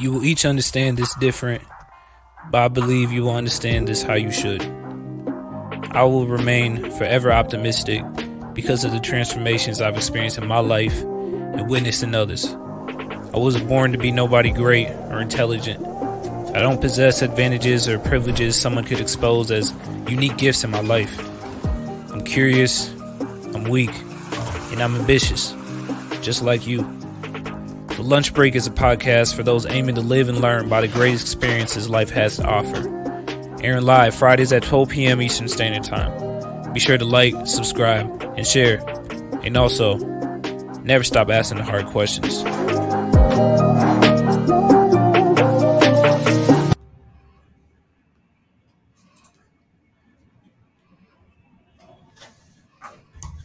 You 0.00 0.12
will 0.12 0.24
each 0.24 0.46
understand 0.46 0.96
this 0.96 1.14
different, 1.16 1.62
but 2.50 2.62
I 2.62 2.68
believe 2.68 3.12
you 3.12 3.24
will 3.24 3.36
understand 3.36 3.86
this 3.86 4.02
how 4.02 4.14
you 4.14 4.32
should. 4.32 4.62
I 5.90 6.04
will 6.04 6.26
remain 6.26 6.90
forever 6.92 7.30
optimistic 7.30 8.02
because 8.54 8.82
of 8.82 8.92
the 8.92 9.00
transformations 9.00 9.82
I've 9.82 9.98
experienced 9.98 10.38
in 10.38 10.46
my 10.46 10.60
life 10.60 11.02
and 11.02 11.68
witnessed 11.68 12.02
in 12.02 12.14
others. 12.14 12.46
I 12.48 13.36
wasn't 13.36 13.68
born 13.68 13.92
to 13.92 13.98
be 13.98 14.10
nobody 14.10 14.50
great 14.50 14.88
or 14.88 15.20
intelligent. 15.20 15.86
I 16.56 16.60
don't 16.60 16.80
possess 16.80 17.20
advantages 17.20 17.86
or 17.86 17.98
privileges 17.98 18.56
someone 18.56 18.84
could 18.84 19.00
expose 19.00 19.50
as 19.50 19.74
unique 20.08 20.38
gifts 20.38 20.64
in 20.64 20.70
my 20.70 20.80
life. 20.80 21.14
I'm 22.10 22.24
curious, 22.24 22.88
I'm 23.54 23.64
weak, 23.64 23.92
and 24.72 24.82
I'm 24.82 24.96
ambitious, 24.96 25.54
just 26.22 26.42
like 26.42 26.66
you. 26.66 26.99
Lunch 28.02 28.32
Break 28.32 28.54
is 28.54 28.66
a 28.66 28.70
podcast 28.70 29.34
for 29.34 29.42
those 29.42 29.66
aiming 29.66 29.96
to 29.96 30.00
live 30.00 30.28
and 30.28 30.40
learn 30.40 30.68
by 30.68 30.80
the 30.80 30.88
greatest 30.88 31.22
experiences 31.22 31.90
life 31.90 32.10
has 32.10 32.36
to 32.36 32.44
offer. 32.44 32.78
Airing 33.62 33.84
live 33.84 34.14
Fridays 34.14 34.52
at 34.52 34.62
12 34.62 34.88
p.m. 34.88 35.20
Eastern 35.20 35.48
Standard 35.48 35.84
Time. 35.84 36.72
Be 36.72 36.80
sure 36.80 36.96
to 36.96 37.04
like, 37.04 37.34
subscribe, 37.46 38.22
and 38.36 38.46
share. 38.46 38.78
And 39.42 39.56
also, 39.56 39.98
never 40.82 41.04
stop 41.04 41.30
asking 41.30 41.58
the 41.58 41.64
hard 41.64 41.86
questions. 41.86 42.42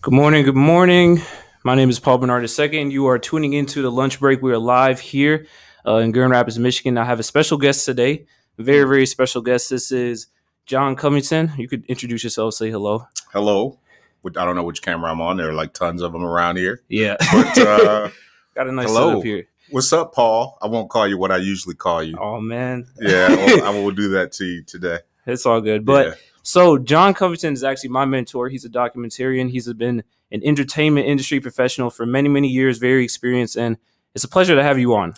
Good 0.01 0.13
morning, 0.13 0.45
good 0.45 0.55
morning. 0.55 1.21
My 1.65 1.73
name 1.73 1.89
is 1.89 1.99
Paul 1.99 2.19
Bernard 2.19 2.47
II. 2.47 2.91
You 2.91 3.07
are 3.07 3.17
tuning 3.17 3.53
into 3.53 3.81
the 3.81 3.91
lunch 3.91 4.19
break. 4.19 4.39
We 4.39 4.51
are 4.51 4.57
live 4.59 4.99
here 4.99 5.47
uh, 5.83 5.95
in 5.95 6.11
Grand 6.11 6.29
Rapids, 6.29 6.59
Michigan. 6.59 6.95
I 6.95 7.05
have 7.05 7.19
a 7.19 7.23
special 7.23 7.57
guest 7.57 7.85
today, 7.85 8.27
very, 8.59 8.87
very 8.87 9.07
special 9.07 9.41
guest. 9.41 9.71
This 9.71 9.91
is 9.91 10.27
Jon 10.67 10.95
Covington. 10.95 11.53
You 11.57 11.67
could 11.67 11.83
introduce 11.87 12.23
yourself, 12.23 12.53
say 12.53 12.69
hello. 12.69 13.07
Hello. 13.33 13.79
I 14.23 14.29
don't 14.29 14.55
know 14.55 14.61
which 14.61 14.83
camera 14.83 15.09
I'm 15.09 15.19
on. 15.21 15.37
There 15.37 15.49
are 15.49 15.53
like 15.53 15.73
tons 15.73 16.03
of 16.03 16.13
them 16.13 16.23
around 16.23 16.57
here. 16.57 16.83
Yeah. 16.87 17.15
But 17.33 17.57
uh, 17.57 18.09
Got 18.55 18.67
a 18.67 18.71
nice 18.71 18.85
Hello. 18.85 19.09
setup 19.09 19.23
here. 19.23 19.47
what's 19.71 19.91
up, 19.91 20.13
Paul? 20.13 20.59
I 20.61 20.67
won't 20.67 20.91
call 20.91 21.07
you 21.07 21.17
what 21.17 21.31
I 21.31 21.37
usually 21.37 21.73
call 21.73 22.03
you. 22.03 22.15
Oh, 22.21 22.39
man. 22.39 22.85
Yeah, 23.01 23.29
well, 23.35 23.63
I 23.63 23.69
will 23.71 23.89
do 23.89 24.09
that 24.09 24.33
to 24.33 24.45
you 24.45 24.61
today. 24.61 24.99
It's 25.25 25.47
all 25.47 25.61
good. 25.61 25.83
But 25.83 26.07
Yeah. 26.09 26.13
So 26.43 26.77
Jon 26.77 27.15
Covington 27.15 27.53
is 27.53 27.63
actually 27.63 27.89
my 27.89 28.05
mentor. 28.05 28.49
He's 28.49 28.65
a 28.65 28.69
documentarian. 28.69 29.49
He's 29.49 29.73
been 29.73 30.03
an 30.31 30.41
entertainment 30.43 31.07
industry 31.07 31.39
professional 31.39 31.89
for 31.89 32.05
many, 32.05 32.29
many 32.29 32.47
years, 32.47 32.77
very 32.77 33.03
experienced, 33.03 33.55
and 33.55 33.77
it's 34.13 34.23
a 34.23 34.27
pleasure 34.29 34.55
to 34.55 34.63
have 34.63 34.79
you 34.79 34.93
on. 34.95 35.13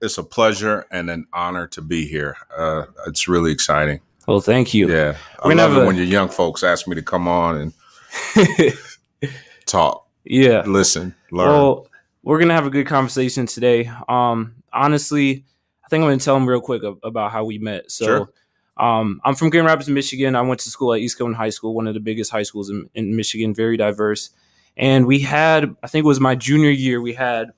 it's 0.00 0.18
a 0.18 0.22
pleasure 0.24 0.86
and 0.90 1.08
an 1.10 1.26
honor 1.32 1.66
to 1.68 1.80
be 1.82 2.06
here. 2.06 2.36
Uh, 2.56 2.86
it's 3.06 3.28
really 3.28 3.52
exciting. 3.52 4.00
Well, 4.26 4.40
thank 4.40 4.72
you. 4.74 4.88
Yeah, 4.90 5.16
I 5.42 5.48
We're 5.48 5.54
love 5.56 5.76
it 5.76 5.86
when 5.86 5.96
your 5.96 6.04
young 6.06 6.28
folks 6.28 6.62
ask 6.62 6.86
me 6.88 6.94
to 6.94 7.02
come 7.02 7.26
on 7.28 7.56
and 8.36 8.72
talk, 9.66 10.06
yeah. 10.24 10.62
listen, 10.66 11.14
learn. 11.30 11.48
Well, 11.48 11.86
we're 12.22 12.38
gonna 12.38 12.54
have 12.54 12.66
a 12.66 12.70
good 12.70 12.86
conversation 12.86 13.46
today. 13.46 13.90
Um, 14.08 14.54
honestly, 14.72 15.44
I 15.84 15.88
think 15.88 16.02
I'm 16.02 16.08
gonna 16.08 16.18
tell 16.18 16.34
them 16.34 16.48
real 16.48 16.60
quick 16.60 16.82
about 17.02 17.32
how 17.32 17.44
we 17.44 17.58
met. 17.58 17.90
So, 17.90 18.04
Sure. 18.04 18.32
Um, 18.82 19.20
I'm 19.24 19.36
from 19.36 19.48
Grand 19.50 19.66
Rapids, 19.66 19.88
Michigan. 19.88 20.34
I 20.34 20.40
went 20.40 20.58
to 20.60 20.68
school 20.68 20.92
at 20.92 20.98
East 20.98 21.16
Coast 21.16 21.36
High 21.36 21.50
School, 21.50 21.72
one 21.72 21.86
of 21.86 21.94
the 21.94 22.00
biggest 22.00 22.32
high 22.32 22.42
schools 22.42 22.68
in, 22.68 22.90
in 22.94 23.14
Michigan, 23.14 23.54
very 23.54 23.76
diverse. 23.76 24.30
And 24.76 25.06
we 25.06 25.20
had, 25.20 25.76
I 25.84 25.86
think 25.86 26.04
it 26.04 26.08
was 26.08 26.18
my 26.18 26.34
junior 26.34 26.70
year, 26.70 27.00
we 27.00 27.12
had 27.12 27.52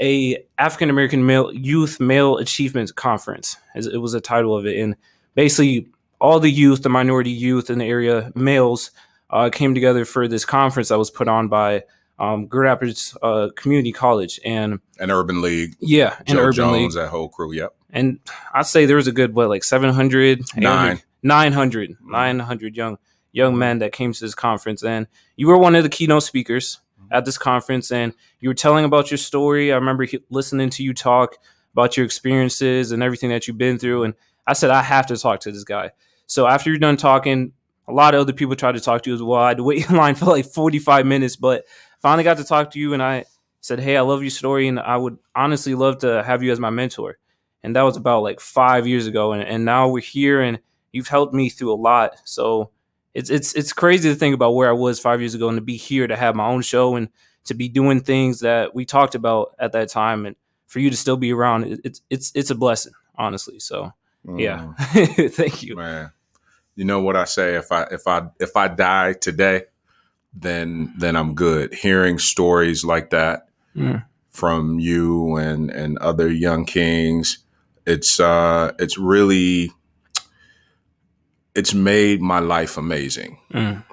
a 0.00 0.42
African 0.56 0.88
American 0.88 1.26
male 1.26 1.52
youth 1.52 2.00
male 2.00 2.38
achievement 2.38 2.94
conference. 2.94 3.58
It 3.74 4.00
was 4.00 4.12
the 4.12 4.20
title 4.22 4.56
of 4.56 4.64
it, 4.64 4.78
and 4.78 4.96
basically 5.34 5.88
all 6.22 6.40
the 6.40 6.50
youth, 6.50 6.82
the 6.82 6.88
minority 6.88 7.30
youth 7.30 7.68
in 7.68 7.78
the 7.78 7.84
area, 7.84 8.32
males, 8.34 8.92
uh, 9.28 9.50
came 9.50 9.74
together 9.74 10.06
for 10.06 10.26
this 10.26 10.46
conference 10.46 10.88
that 10.88 10.96
was 10.96 11.10
put 11.10 11.28
on 11.28 11.48
by 11.48 11.84
um, 12.18 12.46
Grand 12.46 12.64
Rapids 12.64 13.14
uh, 13.22 13.50
Community 13.56 13.92
College, 13.92 14.40
and 14.42 14.80
an 14.98 15.10
Urban 15.10 15.42
League, 15.42 15.76
yeah, 15.80 16.16
and 16.20 16.28
Joe 16.28 16.44
Urban 16.44 16.54
Jones, 16.54 16.72
League, 16.72 16.92
that 16.92 17.10
whole 17.10 17.28
crew. 17.28 17.52
Yep. 17.52 17.74
And 17.92 18.20
I'd 18.54 18.66
say 18.66 18.86
there 18.86 18.96
was 18.96 19.06
a 19.06 19.12
good 19.12 19.34
what 19.34 19.48
like 19.48 19.64
700, 19.64 20.42
Nine. 20.56 21.00
900, 21.22 21.96
900 22.02 22.76
young 22.76 22.98
young 23.32 23.56
men 23.56 23.78
that 23.78 23.92
came 23.92 24.12
to 24.12 24.20
this 24.20 24.34
conference, 24.34 24.82
and 24.82 25.06
you 25.36 25.46
were 25.46 25.58
one 25.58 25.74
of 25.74 25.82
the 25.82 25.88
keynote 25.88 26.22
speakers 26.22 26.80
mm-hmm. 27.00 27.12
at 27.12 27.24
this 27.24 27.38
conference, 27.38 27.92
and 27.92 28.14
you 28.40 28.48
were 28.48 28.54
telling 28.54 28.84
about 28.84 29.10
your 29.10 29.18
story. 29.18 29.72
I 29.72 29.76
remember 29.76 30.04
he- 30.04 30.24
listening 30.30 30.70
to 30.70 30.82
you 30.82 30.94
talk 30.94 31.36
about 31.72 31.96
your 31.96 32.04
experiences 32.04 32.92
and 32.92 33.02
everything 33.02 33.30
that 33.30 33.46
you've 33.46 33.58
been 33.58 33.78
through, 33.78 34.04
and 34.04 34.14
I 34.46 34.54
said 34.54 34.70
I 34.70 34.82
have 34.82 35.06
to 35.06 35.16
talk 35.16 35.40
to 35.40 35.52
this 35.52 35.64
guy. 35.64 35.90
So 36.26 36.46
after 36.46 36.70
you're 36.70 36.78
done 36.78 36.96
talking, 36.96 37.52
a 37.88 37.92
lot 37.92 38.14
of 38.14 38.20
other 38.20 38.32
people 38.32 38.54
tried 38.56 38.72
to 38.72 38.80
talk 38.80 39.02
to 39.02 39.10
you 39.10 39.14
as 39.14 39.22
well. 39.22 39.40
I 39.40 39.48
had 39.48 39.56
to 39.58 39.64
wait 39.64 39.88
in 39.88 39.96
line 40.04 40.14
for 40.14 40.26
like 40.26 40.46
45 40.46 41.06
minutes, 41.06 41.36
but 41.36 41.64
finally 42.00 42.24
got 42.24 42.38
to 42.38 42.44
talk 42.44 42.70
to 42.72 42.78
you, 42.78 42.94
and 42.94 43.02
I 43.02 43.24
said, 43.60 43.80
"Hey, 43.80 43.96
I 43.96 44.00
love 44.00 44.22
your 44.22 44.30
story, 44.30 44.68
and 44.68 44.80
I 44.80 44.96
would 44.96 45.18
honestly 45.34 45.74
love 45.74 45.98
to 45.98 46.22
have 46.22 46.42
you 46.42 46.52
as 46.52 46.60
my 46.60 46.70
mentor." 46.70 47.18
And 47.62 47.76
that 47.76 47.82
was 47.82 47.96
about 47.96 48.22
like 48.22 48.40
five 48.40 48.86
years 48.86 49.06
ago, 49.06 49.32
and, 49.32 49.42
and 49.42 49.64
now 49.64 49.88
we're 49.88 50.00
here, 50.00 50.40
and 50.40 50.58
you've 50.92 51.08
helped 51.08 51.34
me 51.34 51.48
through 51.50 51.72
a 51.72 51.76
lot. 51.76 52.16
So 52.24 52.70
it's 53.14 53.28
it's 53.30 53.52
it's 53.54 53.72
crazy 53.72 54.08
to 54.08 54.14
think 54.14 54.34
about 54.34 54.54
where 54.54 54.68
I 54.68 54.72
was 54.72 54.98
five 55.00 55.20
years 55.20 55.34
ago, 55.34 55.48
and 55.48 55.56
to 55.58 55.62
be 55.62 55.76
here 55.76 56.06
to 56.06 56.16
have 56.16 56.34
my 56.34 56.46
own 56.46 56.62
show 56.62 56.96
and 56.96 57.08
to 57.44 57.54
be 57.54 57.68
doing 57.68 58.00
things 58.00 58.40
that 58.40 58.74
we 58.74 58.84
talked 58.84 59.14
about 59.14 59.54
at 59.58 59.72
that 59.72 59.88
time, 59.90 60.24
and 60.26 60.36
for 60.66 60.78
you 60.78 60.88
to 60.90 60.96
still 60.96 61.16
be 61.16 61.32
around, 61.32 61.80
it's 61.84 62.00
it's 62.08 62.32
it's 62.34 62.50
a 62.50 62.54
blessing, 62.54 62.92
honestly. 63.16 63.58
So 63.60 63.92
yeah, 64.36 64.72
Mm, 64.78 65.30
thank 65.34 65.62
you. 65.62 65.76
man. 65.76 66.12
You 66.76 66.84
know 66.84 67.00
what 67.02 67.16
I 67.16 67.24
say? 67.24 67.56
If 67.56 67.72
I 67.72 67.82
if 67.90 68.06
I 68.06 68.28
if 68.38 68.56
I 68.56 68.68
die 68.68 69.12
today, 69.14 69.64
then 70.32 70.92
then 70.96 71.16
I'm 71.16 71.34
good. 71.34 71.74
Hearing 71.74 72.18
stories 72.18 72.84
like 72.84 73.10
that 73.10 73.48
Mm. 73.76 74.04
from 74.30 74.78
you 74.78 75.36
and 75.36 75.70
and 75.70 75.98
other 75.98 76.28
young 76.30 76.64
kings, 76.64 77.38
it's 77.86 78.20
uh 78.20 78.72
it's 78.78 78.98
really 78.98 79.72
it's 81.54 81.74
made 81.74 82.20
my 82.20 82.38
life 82.38 82.76
amazing. 82.76 83.38
Mm. 83.52 83.84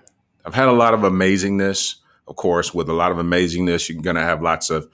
I've 0.46 0.54
had 0.54 0.68
a 0.68 0.74
lot 0.74 0.94
of 0.94 1.02
amazingness, 1.02 1.96
of 2.28 2.36
course. 2.36 2.74
With 2.74 2.90
a 2.90 2.94
lot 2.94 3.12
of 3.12 3.18
amazingness, 3.18 3.90
you're 3.90 4.02
gonna 4.02 4.24
have 4.24 4.42
lots 4.42 4.70
of 4.70 4.88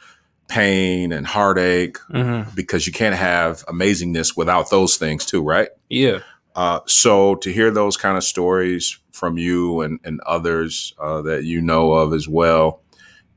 pain 0.47 1.11
and 1.11 1.25
heartache 1.25 1.97
hmm 2.11 2.41
because 2.53 2.85
you 2.85 2.93
can't 2.93 3.15
have 3.15 3.65
amazingness 3.67 4.35
without 4.37 4.69
those 4.69 4.97
things 4.97 5.25
too, 5.25 5.41
right? 5.41 5.69
Yeah, 5.89 6.19
Uh, 6.55 6.81
so 6.85 7.35
to 7.35 7.51
hear 7.51 7.71
those 7.71 7.97
kind 7.97 8.17
of 8.17 8.23
stories 8.23 8.99
from 9.11 9.37
you 9.37 9.81
and, 9.81 9.99
and 10.03 10.19
others 10.25 10.93
uh, 10.99 11.21
that 11.23 11.43
you 11.45 11.61
know 11.61 11.93
of 11.93 12.13
as 12.13 12.27
well, 12.27 12.81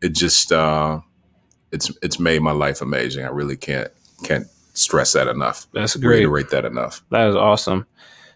it 0.02 0.10
just 0.10 0.52
uh, 0.52 1.00
it's 1.72 1.90
it's 2.02 2.18
made 2.18 2.42
my 2.42 2.52
life 2.52 2.82
amazing. 2.82 3.24
I 3.24 3.28
really 3.28 3.56
can't 3.56 3.88
can't 4.24 4.46
stress 4.76 5.14
that 5.14 5.28
enough. 5.28 5.66
that's 5.72 5.96
great. 5.96 6.18
Reiterate 6.18 6.50
that 6.50 6.64
enough. 6.64 7.02
That 7.10 7.28
is 7.28 7.36
awesome. 7.36 7.86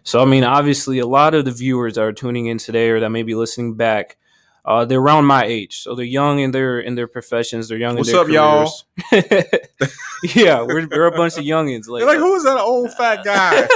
So, 0.03 0.21
I 0.21 0.25
mean, 0.25 0.43
obviously, 0.43 0.99
a 0.99 1.05
lot 1.05 1.35
of 1.35 1.45
the 1.45 1.51
viewers 1.51 1.95
that 1.95 2.01
are 2.01 2.11
tuning 2.11 2.47
in 2.47 2.57
today 2.57 2.89
or 2.89 2.99
that 2.99 3.09
may 3.09 3.23
be 3.23 3.35
listening 3.35 3.75
back, 3.75 4.17
uh, 4.65 4.85
they're 4.85 4.99
around 4.99 5.25
my 5.25 5.43
age, 5.43 5.79
so 5.79 5.95
they're 5.95 6.05
young 6.05 6.39
in 6.39 6.51
their 6.51 6.79
in 6.79 6.95
their 6.95 7.07
professions. 7.07 7.67
They're 7.67 7.77
young 7.77 7.95
What's 7.95 8.09
in 8.09 8.15
their 8.15 8.23
up, 8.23 8.29
y'all? 8.29 8.71
yeah, 10.35 10.61
we're, 10.61 10.87
we're 10.87 11.07
a 11.07 11.11
bunch 11.11 11.37
of 11.37 11.43
youngins. 11.43 11.87
Like, 11.87 12.03
like, 12.03 12.17
who 12.17 12.35
is 12.35 12.43
that 12.43 12.59
old 12.59 12.93
fat 12.93 13.23
guy? 13.25 13.67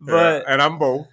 but 0.00 0.44
and 0.48 0.62
I'm 0.62 0.78
both. 0.78 1.08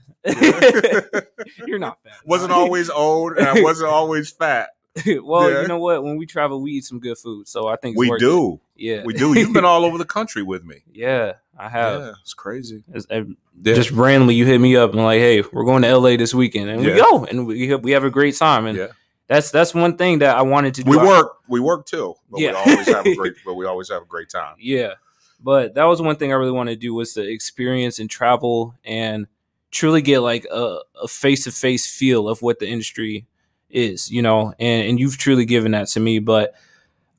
you're 1.65 1.79
not 1.79 1.97
fat. 2.03 2.13
wasn't 2.25 2.51
always 2.51 2.89
old, 2.89 3.37
and 3.37 3.47
I 3.47 3.61
wasn't 3.61 3.89
always 3.89 4.31
fat. 4.31 4.69
well, 5.23 5.49
Yeah. 5.49 5.61
you 5.61 5.67
know 5.67 5.79
what? 5.79 6.03
When 6.03 6.17
we 6.17 6.25
travel, 6.25 6.61
we 6.61 6.71
eat 6.73 6.85
some 6.85 6.99
good 6.99 7.17
food, 7.17 7.47
so 7.47 7.67
I 7.67 7.75
think 7.77 7.93
it's 7.95 7.99
We 7.99 8.17
do. 8.19 8.59
Yeah, 8.75 9.03
we 9.03 9.13
do. 9.13 9.37
You've 9.37 9.53
been 9.53 9.65
all 9.71 9.85
over 9.85 9.97
the 9.97 10.05
country 10.05 10.43
with 10.43 10.63
me. 10.63 10.83
yeah, 10.93 11.33
I 11.57 11.69
have. 11.69 12.01
Yeah, 12.01 12.11
it's 12.21 12.33
crazy. 12.33 12.83
It's- 12.93 13.05
uh, 13.09 13.23
Just 13.61 13.91
randomly, 13.91 14.35
you 14.35 14.45
hit 14.45 14.59
me 14.59 14.75
up 14.75 14.91
and 14.93 15.03
like, 15.03 15.19
"Hey, 15.19 15.41
we're 15.51 15.65
going 15.65 15.81
to 15.83 15.87
LA 15.97 16.17
this 16.17 16.33
weekend," 16.33 16.69
and 16.69 16.81
we 16.81 16.93
go 16.93 17.25
and 17.25 17.45
we 17.47 17.67
have, 17.69 17.83
we 17.83 17.91
have 17.91 18.03
a 18.03 18.09
great 18.09 18.35
time. 18.35 18.65
And 18.65 18.77
yeah. 18.77 18.87
that's 19.27 19.51
that's 19.51 19.73
one 19.73 19.95
thing 19.97 20.19
that 20.19 20.35
I 20.37 20.41
wanted 20.41 20.73
to 20.75 20.83
do. 20.83 20.89
We 20.91 20.97
work, 20.97 21.37
we 21.47 21.59
work 21.59 21.85
too, 21.85 22.15
but 22.29 22.39
Yeah. 22.41 22.51
we 22.65 22.71
always 22.73 22.87
have 22.87 23.05
a 23.05 23.15
great, 23.21 23.33
but 23.45 23.53
we 23.55 23.65
always 23.65 23.89
have 23.89 24.01
a 24.01 24.05
great 24.05 24.29
time. 24.29 24.55
Yeah. 24.59 24.93
But 25.39 25.75
that 25.75 25.83
was 25.85 26.01
one 26.01 26.15
thing 26.15 26.31
I 26.31 26.35
really 26.35 26.51
wanted 26.51 26.75
to 26.75 26.79
do 26.79 26.93
was 26.93 27.13
to 27.15 27.21
experience 27.21 27.99
and 27.99 28.09
travel 28.09 28.75
and 28.85 29.27
truly 29.71 30.01
get 30.01 30.19
like 30.19 30.45
a 30.51 30.79
face 31.07 31.43
to 31.45 31.51
face 31.51 31.85
feel 31.85 32.29
of 32.29 32.41
what 32.41 32.59
the 32.59 32.67
industry 32.67 33.25
is, 33.73 34.09
you 34.09 34.21
know, 34.21 34.53
and, 34.59 34.87
and 34.87 34.99
you've 34.99 35.17
truly 35.17 35.45
given 35.45 35.71
that 35.73 35.87
to 35.89 35.99
me. 35.99 36.19
But 36.19 36.53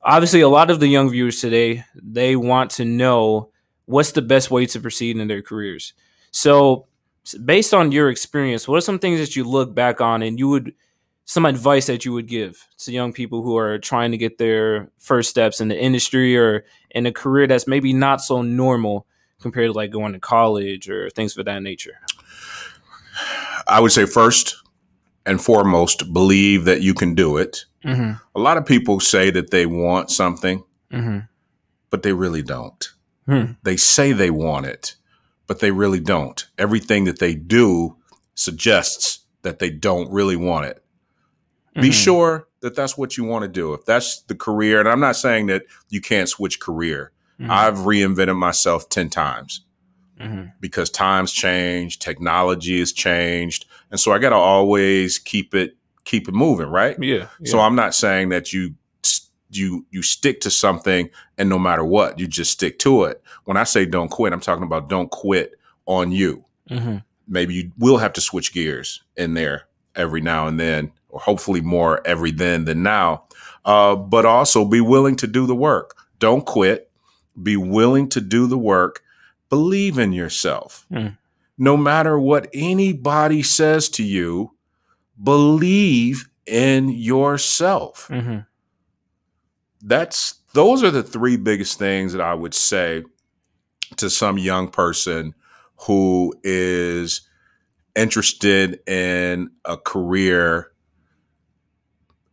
obviously 0.01 0.41
a 0.41 0.49
lot 0.49 0.71
of 0.71 0.79
the 0.79 0.87
young 0.87 1.09
viewers 1.09 1.41
today, 1.41 1.83
they 1.93 2.35
want 2.35 2.71
to 2.71 2.85
know 2.85 3.49
what's 3.85 4.13
the 4.13 4.21
best 4.21 4.49
way 4.49 4.65
to 4.67 4.79
proceed 4.79 5.17
in 5.17 5.27
their 5.27 5.41
careers. 5.41 5.93
So 6.31 6.87
based 7.43 7.73
on 7.73 7.91
your 7.91 8.09
experience, 8.09 8.67
what 8.67 8.77
are 8.77 8.81
some 8.81 8.99
things 8.99 9.19
that 9.19 9.35
you 9.35 9.43
look 9.43 9.75
back 9.75 10.01
on 10.01 10.23
and 10.23 10.39
you 10.39 10.49
would 10.49 10.73
some 11.27 11.45
advice 11.45 11.87
that 11.87 12.05
you 12.05 12.13
would 12.13 12.27
give 12.27 12.67
to 12.77 12.91
young 12.91 13.11
people 13.11 13.41
who 13.41 13.57
are 13.57 13.79
trying 13.79 14.11
to 14.11 14.17
get 14.17 14.37
their 14.37 14.91
first 14.99 15.27
steps 15.27 15.59
in 15.59 15.69
the 15.69 15.79
industry 15.79 16.37
or 16.37 16.63
in 16.91 17.07
a 17.07 17.11
career 17.11 17.47
that's 17.47 17.65
maybe 17.65 17.93
not 17.93 18.21
so 18.21 18.43
normal 18.43 19.07
compared 19.41 19.69
to 19.69 19.73
like 19.73 19.89
going 19.89 20.13
to 20.13 20.19
college 20.19 20.87
or 20.87 21.09
things 21.09 21.35
of 21.35 21.45
that 21.45 21.63
nature? 21.63 21.99
I 23.67 23.79
would 23.79 23.91
say 23.91 24.05
first 24.05 24.55
and 25.25 25.41
foremost, 25.41 26.13
believe 26.13 26.65
that 26.65 26.81
you 26.81 26.93
can 26.93 27.15
do 27.15 27.37
it. 27.37 27.65
Mm-hmm. 27.83 28.13
A 28.35 28.39
lot 28.39 28.57
of 28.57 28.65
people 28.65 28.99
say 28.99 29.29
that 29.31 29.51
they 29.51 29.65
want 29.65 30.09
something, 30.11 30.63
Mm-hmm. 30.91 31.19
but 31.89 32.03
they 32.03 32.13
really 32.13 32.43
don't. 32.43 32.89
Hmm. 33.25 33.53
They 33.63 33.75
say 33.75 34.11
they 34.13 34.29
want 34.29 34.65
it, 34.67 34.95
but 35.47 35.59
they 35.59 35.71
really 35.71 35.99
don't. 35.99 36.45
Everything 36.57 37.05
that 37.05 37.19
they 37.19 37.33
do 37.35 37.97
suggests 38.35 39.19
that 39.41 39.59
they 39.59 39.69
don't 39.71 40.11
really 40.11 40.35
want 40.35 40.65
it. 40.67 40.83
Be 41.73 41.89
Mhm. 41.89 41.93
sure 41.93 42.47
that 42.61 42.75
that's 42.75 42.97
what 42.97 43.17
you 43.17 43.23
want 43.25 43.41
to 43.43 43.47
do. 43.49 43.73
If 43.73 43.85
that's 43.85 44.21
the 44.21 44.35
career, 44.35 44.79
and 44.79 44.87
I'm 44.87 44.99
not 44.99 45.15
saying 45.15 45.47
that 45.47 45.63
you 45.89 45.99
can't 46.01 46.29
switch 46.29 46.59
career. 46.59 47.11
Mhm. 47.41 47.49
I've 47.49 47.77
reinvented 47.79 48.37
myself 48.37 48.87
10 48.89 49.09
times 49.09 49.61
Mhm. 50.21 50.53
because 50.61 50.89
times 50.89 51.31
change, 51.33 51.99
technology 51.99 52.79
has 52.79 52.93
changed, 52.93 53.65
and 53.91 53.99
so 53.99 54.11
I 54.11 54.19
got 54.19 54.29
to 54.29 54.35
always 54.35 55.17
keep 55.19 55.53
it 55.53 55.75
keep 56.03 56.27
it 56.27 56.33
moving, 56.33 56.67
right? 56.67 56.95
Yeah. 57.01 57.27
So 57.45 57.59
I'm 57.59 57.75
not 57.75 57.95
saying 57.95 58.29
that 58.29 58.53
you 58.53 58.75
you 59.49 59.85
you 59.91 60.01
stick 60.01 60.41
to 60.41 60.49
something 60.49 61.09
and 61.37 61.49
no 61.49 61.59
matter 61.59 61.83
what, 61.83 62.19
you 62.19 62.27
just 62.27 62.51
stick 62.51 62.79
to 62.79 63.03
it. 63.05 63.21
When 63.45 63.57
I 63.57 63.63
say 63.63 63.85
don't 63.85 64.09
quit, 64.09 64.33
I'm 64.33 64.39
talking 64.39 64.63
about 64.63 64.89
don't 64.89 65.09
quit 65.11 65.53
on 65.85 66.11
you. 66.11 66.45
hmm 66.69 66.97
Maybe 67.27 67.55
you 67.55 67.71
will 67.79 67.97
have 67.97 68.13
to 68.13 68.21
switch 68.21 68.53
gears 68.53 69.01
in 69.17 69.33
there 69.33 69.63
every 69.95 70.21
now 70.21 70.45
and 70.47 70.59
then, 70.59 70.91
or 71.09 71.19
hopefully 71.19 71.59
more 71.59 72.05
every 72.05 72.29
then 72.29 72.65
than 72.65 72.83
now. 72.83 73.23
Uh, 73.63 73.95
but 73.95 74.25
also 74.27 74.63
be 74.63 74.79
willing 74.79 75.15
to 75.15 75.25
do 75.25 75.47
the 75.47 75.55
work. 75.55 75.95
Don't 76.19 76.45
quit. 76.45 76.91
Be 77.41 77.57
willing 77.57 78.09
to 78.09 78.21
do 78.21 78.45
the 78.45 78.59
work. 78.59 79.01
Believe 79.49 79.97
in 79.97 80.13
yourself. 80.13 80.85
Mm. 80.91 81.17
No 81.57 81.77
matter 81.77 82.19
what 82.19 82.49
anybody 82.53 83.41
says 83.43 83.89
to 83.89 84.03
you, 84.03 84.51
believe 85.21 86.29
in 86.45 86.89
yourself. 86.89 88.07
Hmm 88.07 88.39
that's 89.85 90.41
those 90.53 90.83
are 90.83 90.91
the 90.91 91.03
three 91.03 91.37
biggest 91.37 91.77
things 91.77 92.11
that 92.13 92.21
I 92.21 92.33
would 92.33 92.53
say 92.53 93.03
to 93.97 94.09
some 94.09 94.37
young 94.37 94.67
person 94.67 95.35
who 95.81 96.33
is 96.43 97.21
interested 97.95 98.79
in 98.89 99.51
a 99.63 99.77
career. 99.77 100.71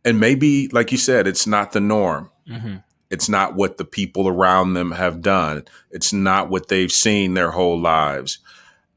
And 0.03 0.19
maybe 0.19 0.67
like 0.69 0.91
you 0.91 0.97
said 0.97 1.27
it's 1.27 1.47
not 1.47 1.71
the 1.71 1.79
norm. 1.79 2.29
Hmm 2.47 2.77
it's 3.09 3.29
not 3.29 3.53
what 3.53 3.77
the 3.77 3.85
people 3.85 4.27
around 4.27 4.73
them 4.73 4.89
have 4.89 5.21
done. 5.21 5.65
It's 5.91 6.11
not 6.11 6.49
what 6.49 6.69
they've 6.69 6.91
seen 6.91 7.35
their 7.35 7.51
whole 7.51 7.79
lives 7.79 8.39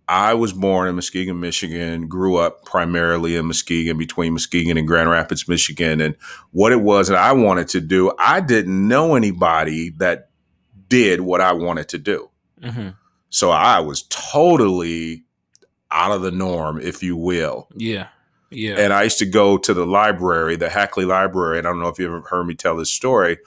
I 0.08 0.34
was 0.34 0.52
born 0.52 0.88
in 0.88 0.94
Muskegon, 0.94 1.40
Michigan, 1.40 2.06
grew 2.06 2.36
up 2.36 2.64
primarily 2.64 3.34
in 3.34 3.46
Muskegon, 3.46 3.98
between 3.98 4.34
Muskegon 4.34 4.76
and 4.76 4.86
Grand 4.86 5.10
Rapids, 5.10 5.48
Michigan. 5.48 6.00
And 6.00 6.14
what 6.52 6.70
it 6.70 6.80
was 6.80 7.08
that 7.08 7.18
I 7.18 7.32
wanted 7.32 7.68
to 7.68 7.80
do, 7.80 8.12
I 8.18 8.40
didn't 8.40 8.86
know 8.86 9.16
anybody 9.16 9.90
that 9.98 10.30
did 10.88 11.22
what 11.22 11.40
I 11.40 11.52
wanted 11.52 11.88
to 11.88 11.98
do. 11.98 12.30
hmm 12.62 12.90
So 13.30 13.50
I 13.50 13.80
was 13.80 14.04
totally 14.08 15.24
out 15.90 16.12
of 16.12 16.22
the 16.22 16.30
norm, 16.30 16.80
if 16.80 17.02
you 17.02 17.16
will. 17.16 17.68
Yeah. 17.74 18.08
Yeah. 18.50 18.76
And 18.78 18.92
I 18.92 19.02
used 19.02 19.18
to 19.18 19.26
go 19.26 19.58
to 19.58 19.74
the 19.74 19.86
library, 19.86 20.54
the 20.56 20.68
Hackley 20.68 21.04
Library. 21.04 21.58
And 21.58 21.66
I 21.66 21.70
don't 21.70 21.80
know 21.80 21.88
if 21.88 21.98
you 21.98 22.06
ever 22.06 22.20
heard 22.20 22.46
me 22.46 22.54
tell 22.54 22.76
this 22.76 22.92
story. 22.92 23.38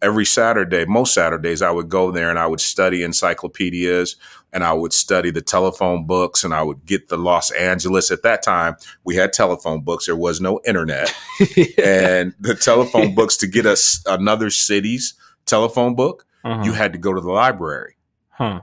Every 0.00 0.24
Saturday, 0.24 0.84
most 0.84 1.14
Saturdays, 1.14 1.62
I 1.62 1.70
would 1.70 1.88
go 1.88 2.10
there 2.10 2.30
and 2.30 2.38
I 2.38 2.46
would 2.46 2.60
study 2.60 3.02
encyclopedias 3.02 4.16
and 4.54 4.64
I 4.64 4.72
would 4.72 4.94
study 4.94 5.30
the 5.30 5.42
telephone 5.42 6.06
books 6.06 6.44
and 6.44 6.54
I 6.54 6.62
would 6.62 6.86
get 6.86 7.08
the 7.08 7.18
Los 7.18 7.50
Angeles. 7.50 8.10
At 8.10 8.22
that 8.22 8.42
time, 8.42 8.76
we 9.04 9.16
had 9.16 9.34
telephone 9.34 9.82
books. 9.82 10.06
There 10.06 10.16
was 10.16 10.40
no 10.40 10.60
internet. 10.64 11.12
and 11.84 12.32
the 12.40 12.54
telephone 12.58 13.14
books 13.14 13.36
to 13.38 13.46
get 13.46 13.66
us 13.66 14.02
another 14.06 14.48
city's 14.50 15.14
telephone 15.44 15.94
book, 15.94 16.24
uh-huh. 16.44 16.62
you 16.64 16.72
had 16.72 16.92
to 16.94 16.98
go 16.98 17.12
to 17.12 17.20
the 17.20 17.30
library. 17.30 17.96
huh. 18.30 18.60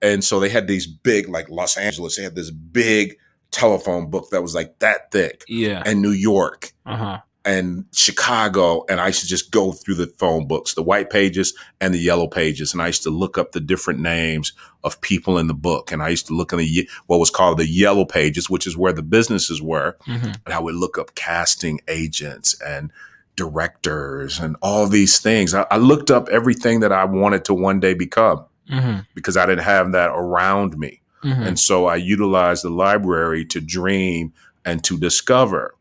And 0.00 0.22
so 0.24 0.38
they 0.40 0.48
had 0.48 0.66
these 0.66 0.86
big, 0.86 1.28
like 1.28 1.48
Los 1.48 1.76
Angeles, 1.76 2.16
they 2.16 2.24
had 2.24 2.34
this 2.34 2.50
big 2.50 3.16
telephone 3.52 4.10
book 4.10 4.30
that 4.30 4.42
was 4.42 4.54
like 4.54 4.78
that 4.80 5.10
thick, 5.12 5.44
Yeah. 5.48 5.82
and 5.86 6.00
New 6.02 6.10
York 6.10 6.72
Uh 6.86 6.96
huh. 6.96 7.18
And 7.44 7.84
Chicago. 7.92 8.84
And 8.88 9.00
I 9.00 9.08
used 9.08 9.20
to 9.20 9.26
just 9.26 9.50
go 9.50 9.72
through 9.72 9.96
the 9.96 10.06
phone 10.06 10.46
books, 10.46 10.74
the 10.74 10.82
white 10.82 11.10
pages 11.10 11.54
and 11.80 11.92
the 11.92 11.98
yellow 11.98 12.26
pages. 12.26 12.72
And 12.72 12.82
I 12.82 12.86
used 12.88 13.02
to 13.04 13.10
look 13.10 13.36
up 13.38 13.52
the 13.52 13.60
different 13.60 14.00
names 14.00 14.52
of 14.84 15.00
people 15.00 15.38
in 15.38 15.46
the 15.46 15.54
book. 15.54 15.92
And 15.92 16.02
I 16.02 16.08
used 16.08 16.26
to 16.28 16.34
look 16.34 16.52
in 16.52 16.58
the 16.58 16.88
what 17.06 17.18
was 17.18 17.30
called 17.30 17.58
the 17.58 17.66
yellow 17.66 18.04
pages, 18.04 18.48
which 18.48 18.66
is 18.66 18.76
where 18.76 18.92
the 18.92 19.02
businesses 19.02 19.60
were. 19.60 19.96
hmm 20.04 20.32
And 20.44 20.54
I 20.54 20.60
would 20.60 20.74
look 20.74 20.98
up 20.98 21.14
casting 21.14 21.80
agents 21.88 22.60
and 22.60 22.92
directors 23.34 24.38
and 24.38 24.56
all 24.62 24.86
these 24.86 25.18
things. 25.18 25.54
I, 25.54 25.66
I 25.70 25.78
looked 25.78 26.10
up 26.10 26.28
everything 26.28 26.80
that 26.80 26.92
I 26.92 27.04
wanted 27.04 27.44
to 27.46 27.54
one 27.54 27.80
day 27.80 27.94
become 27.94 28.44
hmm 28.68 28.98
because 29.14 29.36
I 29.36 29.46
didn't 29.46 29.64
have 29.64 29.92
that 29.92 30.10
around 30.10 30.78
me. 30.78 31.00
hmm 31.22 31.42
And 31.42 31.58
so 31.58 31.86
I 31.86 31.96
utilized 31.96 32.62
the 32.64 32.70
library 32.70 33.44
to 33.46 33.60
dream 33.60 34.32
and 34.64 34.84
to 34.84 34.98
discover. 34.98 35.74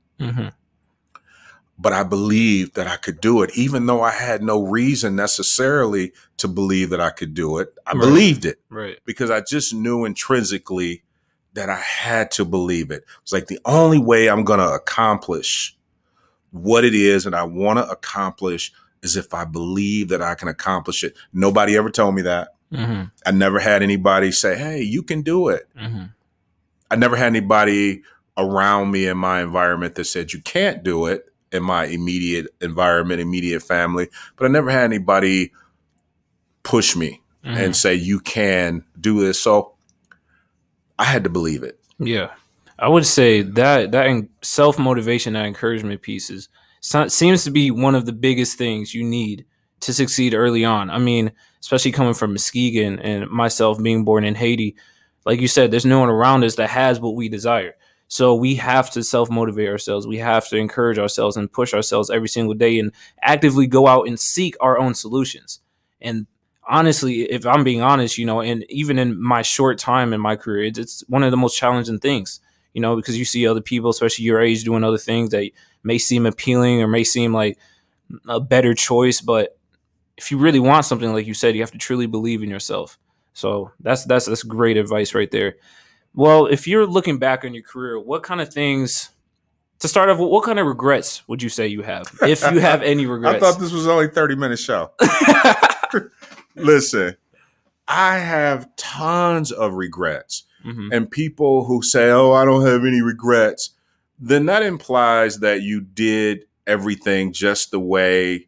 But 1.81 1.93
I 1.93 2.03
believed 2.03 2.75
that 2.75 2.85
I 2.85 2.97
could 2.97 3.19
do 3.19 3.41
it, 3.41 3.57
even 3.57 3.87
though 3.87 4.01
I 4.03 4.11
had 4.11 4.43
no 4.43 4.61
reason 4.61 5.15
necessarily 5.15 6.13
to 6.37 6.47
believe 6.47 6.91
that 6.91 7.01
I 7.01 7.09
could 7.09 7.33
do 7.33 7.57
it. 7.57 7.73
I 7.87 7.93
Right. 7.93 8.01
believed 8.01 8.45
it 8.45 8.59
Right. 8.69 8.99
because 9.03 9.31
I 9.31 9.41
just 9.41 9.73
knew 9.73 10.05
intrinsically 10.05 11.01
that 11.53 11.69
I 11.69 11.79
had 11.79 12.29
to 12.31 12.45
believe 12.45 12.91
it. 12.91 13.03
It's 13.23 13.33
like 13.33 13.47
the 13.47 13.59
only 13.65 13.97
way 13.97 14.29
I'm 14.29 14.43
going 14.43 14.59
to 14.59 14.69
accomplish 14.69 15.75
what 16.51 16.85
it 16.85 16.93
is 16.93 17.23
that 17.23 17.33
I 17.33 17.43
want 17.43 17.79
to 17.79 17.89
accomplish 17.89 18.71
is 19.01 19.17
if 19.17 19.33
I 19.33 19.45
believe 19.45 20.09
that 20.09 20.21
I 20.21 20.35
can 20.35 20.47
accomplish 20.49 21.03
it. 21.03 21.15
Nobody 21.33 21.75
ever 21.75 21.89
told 21.89 22.13
me 22.13 22.21
that. 22.21 22.49
hmm 22.71 23.03
I 23.25 23.31
never 23.31 23.59
had 23.59 23.81
anybody 23.81 24.31
say, 24.31 24.55
"Hey, 24.57 24.81
you 24.81 25.01
can 25.03 25.23
do 25.23 25.49
it." 25.49 25.67
hmm 25.75 26.03
I 26.91 26.95
never 26.95 27.15
had 27.15 27.27
anybody 27.27 28.03
around 28.37 28.91
me 28.91 29.07
in 29.07 29.17
my 29.17 29.41
environment 29.41 29.95
that 29.95 30.05
said 30.05 30.31
you 30.33 30.41
can't 30.41 30.83
do 30.83 31.05
it 31.07 31.30
in 31.51 31.63
my 31.63 31.85
immediate 31.85 32.47
environment, 32.61 33.21
immediate 33.21 33.61
family. 33.61 34.07
But 34.35 34.45
I 34.45 34.47
never 34.49 34.69
had 34.71 34.83
anybody 34.83 35.51
push 36.63 36.95
me 36.95 37.21
Mm-hmm. 37.43 37.57
and 37.57 37.75
say 37.75 37.95
you 37.95 38.19
can 38.19 38.85
do 38.99 39.19
this. 39.25 39.39
So 39.39 39.73
I 40.99 41.05
had 41.05 41.23
to 41.23 41.29
believe 41.31 41.63
it. 41.63 41.79
Yeah, 41.97 42.29
I 42.77 42.87
would 42.87 43.03
say 43.07 43.41
that 43.41 43.91
that 43.91 44.27
self 44.43 44.77
motivation, 44.77 45.33
that 45.33 45.47
encouragement 45.47 46.03
pieces 46.03 46.49
seems 46.81 47.43
to 47.43 47.49
be 47.49 47.71
one 47.71 47.95
of 47.95 48.05
the 48.05 48.13
biggest 48.13 48.59
things 48.59 48.93
you 48.93 49.03
need 49.03 49.45
to 49.79 49.91
succeed 49.91 50.35
early 50.35 50.63
on. 50.63 50.91
I 50.91 50.99
mean, 50.99 51.31
especially 51.61 51.91
coming 51.91 52.13
from 52.13 52.33
Muskegon 52.33 52.99
and 52.99 53.27
myself 53.27 53.81
being 53.81 54.03
born 54.05 54.23
in 54.23 54.35
Haiti, 54.35 54.75
like 55.25 55.41
you 55.41 55.47
said, 55.47 55.71
there's 55.71 55.83
no 55.83 55.99
one 55.99 56.09
around 56.09 56.43
us 56.43 56.57
that 56.57 56.69
has 56.69 56.99
what 56.99 57.15
we 57.15 57.27
desire. 57.27 57.73
So 58.11 58.35
we 58.35 58.55
have 58.55 58.91
to 58.91 59.05
self 59.05 59.29
motivate 59.29 59.69
ourselves. 59.69 60.05
We 60.05 60.17
have 60.17 60.45
to 60.49 60.57
encourage 60.57 60.99
ourselves 60.99 61.37
and 61.37 61.49
push 61.49 61.73
ourselves 61.73 62.09
every 62.09 62.27
single 62.27 62.53
day 62.53 62.77
and 62.77 62.91
actively 63.21 63.67
go 63.67 63.87
out 63.87 64.05
and 64.05 64.19
seek 64.19 64.57
our 64.59 64.77
own 64.77 64.95
solutions. 64.95 65.61
And 66.01 66.27
honestly, 66.67 67.21
if 67.21 67.45
I'm 67.45 67.63
being 67.63 67.81
honest, 67.81 68.17
you 68.17 68.25
know, 68.25 68.41
and 68.41 68.65
even 68.69 68.99
in 68.99 69.17
my 69.17 69.43
short 69.43 69.77
time 69.77 70.11
in 70.11 70.19
my 70.19 70.35
career, 70.35 70.65
it's, 70.65 70.77
it's 70.77 71.03
one 71.07 71.23
of 71.23 71.31
the 71.31 71.37
most 71.37 71.55
challenging 71.55 71.99
things, 71.99 72.41
you 72.73 72.81
know, 72.81 72.97
because 72.97 73.17
you 73.17 73.23
see 73.23 73.47
other 73.47 73.61
people, 73.61 73.89
especially 73.89 74.25
your 74.25 74.41
age, 74.41 74.65
doing 74.65 74.83
other 74.83 74.97
things 74.97 75.29
that 75.29 75.49
may 75.81 75.97
seem 75.97 76.25
appealing 76.25 76.81
or 76.81 76.89
may 76.89 77.05
seem 77.05 77.33
like 77.33 77.57
a 78.27 78.41
better 78.41 78.73
choice. 78.73 79.21
But 79.21 79.57
if 80.17 80.31
you 80.31 80.37
really 80.37 80.59
want 80.59 80.83
something, 80.83 81.13
like 81.13 81.27
you 81.27 81.33
said, 81.33 81.55
you 81.55 81.61
have 81.61 81.71
to 81.71 81.77
truly 81.77 82.07
believe 82.07 82.43
in 82.43 82.49
yourself. 82.49 82.99
So 83.31 83.71
that's 83.79 84.03
that's 84.03 84.25
that's 84.25 84.43
great 84.43 84.75
advice 84.75 85.15
right 85.15 85.31
there. 85.31 85.55
Well, 86.13 86.45
if 86.45 86.67
you're 86.67 86.85
looking 86.85 87.17
back 87.19 87.45
on 87.45 87.53
your 87.53 87.63
career, 87.63 87.99
what 87.99 88.23
kind 88.23 88.41
of 88.41 88.53
things 88.53 89.09
to 89.79 89.87
start 89.87 90.09
off, 90.09 90.19
what 90.19 90.43
kind 90.43 90.59
of 90.59 90.67
regrets 90.67 91.27
would 91.27 91.41
you 91.41 91.49
say 91.49 91.67
you 91.67 91.81
have, 91.81 92.03
if 92.21 92.41
you 92.51 92.59
have 92.59 92.81
any 92.83 93.05
regrets? 93.05 93.37
I 93.37 93.39
thought 93.39 93.59
this 93.59 93.71
was 93.71 93.87
only 93.87 94.07
30 94.07 94.35
minute 94.35 94.59
show. 94.59 94.91
Listen, 96.55 97.15
I 97.87 98.17
have 98.17 98.73
tons 98.75 99.51
of 99.51 99.73
regrets. 99.73 100.43
Mhm. 100.65 100.89
And 100.91 101.09
people 101.09 101.65
who 101.65 101.81
say, 101.81 102.11
"Oh, 102.11 102.33
I 102.33 102.45
don't 102.45 102.65
have 102.65 102.85
any 102.85 103.01
regrets," 103.01 103.71
then 104.19 104.45
that 104.45 104.61
implies 104.61 105.39
that 105.39 105.61
you 105.63 105.81
did 105.81 106.45
everything 106.67 107.33
just 107.33 107.71
the 107.71 107.79
way 107.79 108.47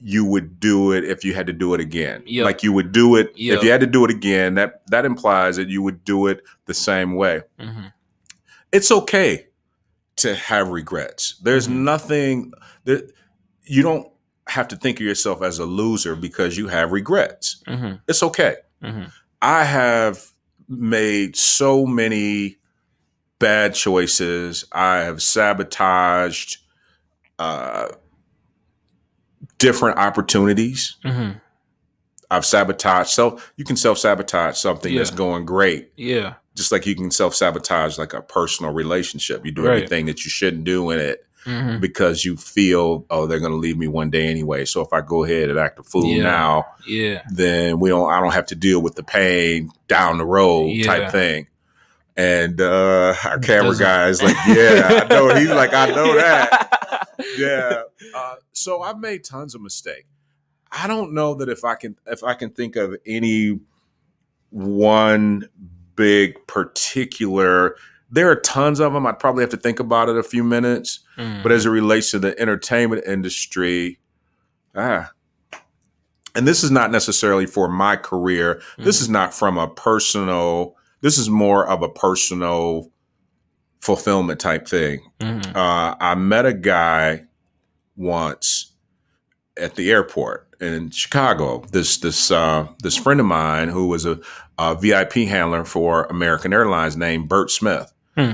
you 0.00 0.24
would 0.24 0.60
do 0.60 0.92
it 0.92 1.04
if 1.04 1.24
you 1.24 1.34
had 1.34 1.46
to 1.48 1.52
do 1.52 1.74
it 1.74 1.80
again. 1.80 2.22
Yep. 2.26 2.44
Like 2.44 2.62
you 2.62 2.72
would 2.72 2.92
do 2.92 3.16
it 3.16 3.32
Yep. 3.36 3.58
if 3.58 3.64
you 3.64 3.70
had 3.70 3.80
to 3.80 3.86
do 3.86 4.04
it 4.04 4.10
again. 4.10 4.54
That 4.54 4.82
that 4.90 5.04
implies 5.04 5.56
that 5.56 5.68
you 5.68 5.82
would 5.82 6.04
do 6.04 6.26
it 6.28 6.42
the 6.66 6.74
same 6.74 7.14
way. 7.14 7.42
Mhm. 7.58 7.92
It's 8.72 8.90
okay 8.92 9.46
to 10.16 10.34
have 10.34 10.68
regrets. 10.68 11.34
There's 11.42 11.68
Mhm. 11.68 11.82
nothing 11.82 12.52
that 12.84 13.10
you 13.64 13.82
don't 13.82 14.08
have 14.46 14.68
to 14.68 14.76
think 14.76 14.98
of 15.00 15.06
yourself 15.06 15.42
as 15.42 15.58
a 15.58 15.64
loser 15.66 16.14
because 16.16 16.56
you 16.56 16.68
have 16.68 16.92
regrets. 16.92 17.62
hmm 17.66 17.94
It's 18.06 18.22
okay. 18.22 18.56
hmm 18.82 19.04
I 19.42 19.64
have 19.64 20.30
made 20.68 21.36
so 21.36 21.86
many 21.86 22.58
bad 23.38 23.74
choices. 23.74 24.64
I 24.72 24.98
have 24.98 25.22
sabotaged 25.22 26.58
uh, 27.38 27.88
different 29.58 29.98
opportunities. 29.98 30.96
hmm 31.04 31.30
I've 32.30 32.44
sabotaged 32.44 33.08
self. 33.08 33.52
You 33.56 33.64
can 33.64 33.76
self 33.76 33.96
sabotage 33.98 34.56
something 34.58 34.94
that's 34.94 35.10
going 35.10 35.46
great, 35.46 35.92
Yeah. 35.96 36.34
just 36.54 36.70
like 36.70 36.84
you 36.84 36.94
can 36.94 37.10
self 37.10 37.34
sabotage 37.34 37.96
like 37.96 38.12
a 38.12 38.20
personal 38.20 38.70
relationship. 38.72 39.46
You 39.46 39.50
do 39.52 39.64
Right. 39.66 39.76
everything 39.76 40.06
that 40.06 40.24
you 40.24 40.30
shouldn't 40.30 40.64
do 40.64 40.90
in 40.90 40.98
it 40.98 41.24
hmm 41.44 41.78
because 41.78 42.26
you 42.26 42.36
feel, 42.36 43.06
oh, 43.08 43.26
they're 43.26 43.38
going 43.38 43.52
to 43.52 43.56
leave 43.56 43.78
me 43.78 43.86
one 43.88 44.10
day 44.10 44.26
anyway. 44.26 44.66
So 44.66 44.82
if 44.82 44.92
I 44.92 45.00
go 45.00 45.24
ahead 45.24 45.48
and 45.48 45.58
act 45.58 45.78
a 45.78 45.82
fool 45.82 46.04
Yeah. 46.04 46.22
now, 46.24 46.66
Yeah. 46.86 47.22
then 47.30 47.78
we 47.80 47.88
don't. 47.88 48.10
I 48.10 48.20
don't 48.20 48.34
have 48.34 48.46
to 48.46 48.54
deal 48.54 48.82
with 48.82 48.96
the 48.96 49.02
pain 49.04 49.70
down 49.86 50.18
the 50.18 50.26
road 50.26 50.66
Yeah. 50.66 50.84
type 50.84 51.10
thing. 51.12 51.46
And 52.16 52.60
uh, 52.60 53.14
our 53.24 53.38
camera 53.38 53.68
Doesn't- 53.70 53.86
guy 53.86 54.08
is 54.08 54.22
like, 54.22 54.36
yeah, 54.48 55.04
I 55.04 55.08
know. 55.08 55.34
He's 55.34 55.48
like, 55.48 55.72
I 55.72 55.86
know 55.92 56.14
that. 56.16 56.64
Yeah. 57.36 57.82
Uh, 58.14 58.36
so 58.52 58.82
I've 58.82 58.98
made 58.98 59.24
tons 59.24 59.54
of 59.54 59.60
mistakes. 59.60 60.06
I 60.70 60.86
don't 60.86 61.12
know 61.14 61.34
that 61.34 61.48
if 61.48 61.64
I 61.64 61.74
can 61.74 61.96
if 62.06 62.22
I 62.22 62.34
can 62.34 62.50
think 62.50 62.76
of 62.76 62.94
any 63.06 63.58
one 64.50 65.48
big 65.94 66.46
particular. 66.46 67.76
There 68.10 68.30
are 68.30 68.36
tons 68.36 68.80
of 68.80 68.92
them. 68.92 69.06
I'd 69.06 69.18
probably 69.18 69.42
have 69.42 69.50
to 69.50 69.56
think 69.58 69.80
about 69.80 70.08
it 70.08 70.16
a 70.16 70.22
few 70.22 70.42
minutes. 70.42 71.00
Mm. 71.18 71.42
But 71.42 71.52
as 71.52 71.66
it 71.66 71.70
relates 71.70 72.10
to 72.12 72.18
the 72.18 72.38
entertainment 72.40 73.04
industry, 73.06 73.98
ah, 74.74 75.10
and 76.34 76.46
this 76.46 76.62
is 76.62 76.70
not 76.70 76.90
necessarily 76.90 77.46
for 77.46 77.68
my 77.68 77.96
career. 77.96 78.62
This 78.78 78.98
Mhm. 78.98 79.02
is 79.02 79.08
not 79.08 79.34
from 79.34 79.58
a 79.58 79.68
personal. 79.68 80.76
This 81.00 81.18
is 81.18 81.28
more 81.28 81.66
of 81.66 81.82
a 81.82 81.88
personal 81.88 82.90
fulfillment 83.80 84.40
type 84.40 84.66
thing. 84.68 85.00
Mhm. 85.20 85.54
Uh, 85.56 85.94
I 86.00 86.14
met 86.14 86.46
a 86.46 86.52
guy 86.54 87.24
once 87.96 88.72
at 89.56 89.74
the 89.74 89.90
airport 89.90 90.46
in 90.60 90.90
Chicago. 90.90 91.64
This 91.72 91.98
this 91.98 92.30
uh, 92.30 92.68
this 92.82 92.96
friend 92.96 93.20
of 93.20 93.26
mine 93.26 93.68
who 93.68 93.88
was 93.88 94.06
a, 94.06 94.18
a 94.58 94.74
VIP 94.74 95.14
handler 95.28 95.64
for 95.64 96.04
American 96.04 96.52
Airlines 96.52 96.96
named 96.96 97.28
Bert 97.28 97.50
Smith. 97.50 97.92
Hmm. 98.16 98.32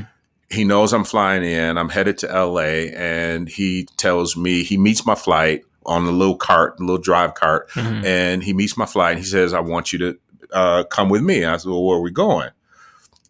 He 0.50 0.64
knows 0.64 0.92
I'm 0.92 1.04
flying 1.04 1.42
in. 1.42 1.78
I'm 1.78 1.88
headed 1.88 2.18
to 2.18 2.26
LA, 2.28 2.90
and 2.94 3.48
he 3.48 3.86
tells 3.96 4.36
me 4.36 4.62
he 4.62 4.76
meets 4.76 5.04
my 5.06 5.14
flight 5.14 5.64
on 5.86 6.06
a 6.06 6.10
little 6.10 6.36
cart, 6.36 6.78
a 6.78 6.82
little 6.82 6.98
drive 7.02 7.34
cart, 7.34 7.68
Mhm. 7.70 8.04
and 8.04 8.42
he 8.44 8.52
meets 8.52 8.76
my 8.76 8.86
flight. 8.86 9.16
And 9.16 9.24
he 9.24 9.30
says, 9.30 9.52
"I 9.52 9.60
want 9.60 9.92
you 9.92 9.98
to 10.00 10.18
uh, 10.52 10.84
come 10.84 11.08
with 11.08 11.22
me." 11.22 11.44
I 11.44 11.56
said, 11.56 11.70
"Well, 11.70 11.82
where 11.84 11.96
are 11.98 12.02
we 12.02 12.10
going?" 12.10 12.50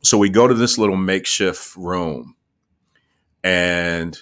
So 0.04 0.18
we 0.18 0.28
go 0.28 0.46
to 0.46 0.54
this 0.54 0.76
little 0.78 0.96
makeshift 0.96 1.74
room, 1.76 2.36
and 3.42 4.18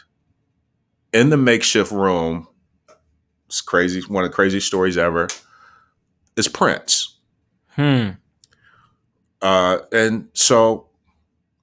in 1.13 1.31
the 1.31 1.37
makeshift 1.37 1.91
room, 1.91 2.47
it's 3.47 3.61
crazy. 3.61 4.01
One 4.03 4.25
of 4.25 4.31
the 4.31 4.35
craziest 4.35 4.67
stories 4.67 4.97
ever. 4.97 5.29
Is 6.35 6.49
Prince, 6.49 7.19
Hmm. 7.77 8.11
uh, 9.43 9.81
and 9.93 10.29
so 10.33 10.89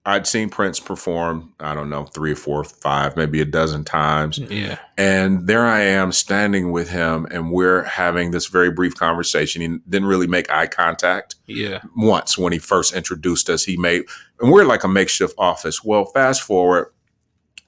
I'd 0.10 0.26
seen 0.28 0.50
Prince 0.50 0.80
perform. 0.80 1.54
I 1.60 1.76
don't 1.76 1.90
know, 1.90 2.06
three 2.06 2.32
or 2.32 2.36
four, 2.36 2.64
five, 2.64 3.16
maybe 3.16 3.42
a 3.42 3.46
dozen 3.46 3.84
times. 3.86 4.38
Yeah. 4.40 4.80
And 4.98 5.46
there 5.48 5.66
I 5.66 5.82
am 5.82 6.12
standing 6.12 6.72
with 6.72 6.90
him, 6.90 7.28
and 7.32 7.52
we're 7.52 7.84
having 7.84 8.32
this 8.32 8.48
very 8.48 8.72
brief 8.72 8.96
conversation. 8.96 9.62
He 9.62 9.68
didn't 9.88 10.08
really 10.08 10.28
make 10.28 10.50
eye 10.52 10.68
contact 10.68 11.36
Yeah. 11.46 11.82
once 11.96 12.38
when 12.38 12.54
he 12.54 12.60
first 12.60 12.94
introduced 12.94 13.50
us. 13.50 13.64
He 13.66 13.78
made, 13.78 14.04
and 14.42 14.52
we're 14.52 14.66
like 14.66 14.84
a 14.84 14.88
makeshift 14.88 15.36
office. 15.38 15.84
Well, 15.84 16.06
fast 16.06 16.42
forward, 16.42 16.92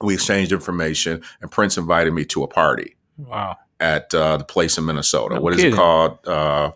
we 0.00 0.14
exchanged 0.14 0.52
information, 0.52 1.22
and 1.40 1.50
Prince 1.50 1.76
invited 1.78 2.12
me 2.12 2.24
to 2.26 2.42
a 2.42 2.48
party 2.48 2.96
Wow. 3.18 3.56
at 3.78 4.12
uh, 4.14 4.38
the 4.38 4.44
place 4.44 4.76
in 4.78 4.84
Minnesota. 4.84 5.36
No 5.36 5.40
What 5.40 5.52
is 5.54 5.58
kidding. 5.58 5.74
it 5.74 5.76
called? 5.76 6.18
Uh, 6.26 6.72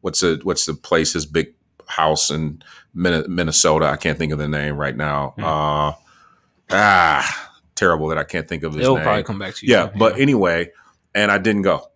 what's 0.00 0.20
the 0.20 0.40
What's 0.42 0.66
the 0.66 0.74
place? 0.74 1.12
His 1.12 1.26
big 1.26 1.54
house 1.86 2.30
in 2.30 2.62
Minnesota. 2.94 3.86
I 3.86 3.96
can't 3.96 4.18
think 4.18 4.32
of 4.32 4.38
the 4.38 4.48
name 4.48 4.76
right 4.76 4.96
now. 4.96 5.34
Hmm. 5.36 5.44
Uh, 5.44 5.92
ah, 6.70 7.50
terrible 7.74 8.08
that 8.08 8.18
I 8.18 8.24
can't 8.24 8.48
think 8.48 8.62
of 8.62 8.72
his 8.74 8.82
It'll 8.82 8.96
name. 8.96 9.04
probably 9.04 9.22
come 9.22 9.38
back 9.38 9.54
to 9.56 9.66
you. 9.66 9.72
Yeah, 9.72 9.90
but 9.96 10.18
anyway, 10.18 10.70
and 11.14 11.30
I 11.30 11.38
didn't 11.38 11.62
go. 11.62 11.86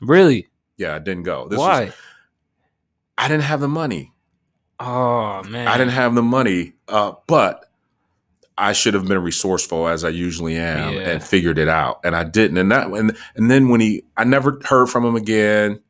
really, 0.00 0.48
Yeah, 0.76 0.94
I 0.94 0.98
didn't 0.98 1.24
go. 1.24 1.48
This 1.48 1.58
why? 1.58 1.86
Was, 1.86 1.94
I 3.16 3.28
didn't 3.28 3.44
have 3.44 3.60
the 3.60 3.68
money. 3.68 4.12
oh 4.80 5.42
man, 5.44 5.66
I 5.68 5.76
didn't 5.76 5.92
have 5.92 6.14
the 6.14 6.22
money, 6.22 6.74
uh, 6.86 7.12
but 7.26 7.64
I 8.56 8.72
should 8.72 8.94
have 8.94 9.06
been 9.06 9.20
resourceful 9.22 9.88
as 9.88 10.04
I 10.04 10.08
usually 10.10 10.56
am 10.56 10.94
Yeah. 10.94 11.00
and 11.10 11.22
figured 11.22 11.58
it 11.58 11.68
out, 11.68 12.00
and 12.04 12.14
I 12.16 12.24
didn't. 12.24 12.58
And 12.58 12.70
that, 12.72 12.86
and 12.88 13.16
and 13.34 13.50
then 13.50 13.68
when 13.68 13.80
he, 13.80 14.04
I 14.16 14.24
never 14.24 14.60
heard 14.64 14.86
from 14.88 15.04
him 15.04 15.16
again. 15.16 15.80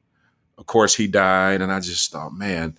Of 0.57 0.66
course, 0.66 0.92
he 0.97 1.07
died, 1.07 1.62
and 1.62 1.71
I 1.73 1.78
just 1.78 2.11
thought, 2.11 2.33
man, 2.35 2.76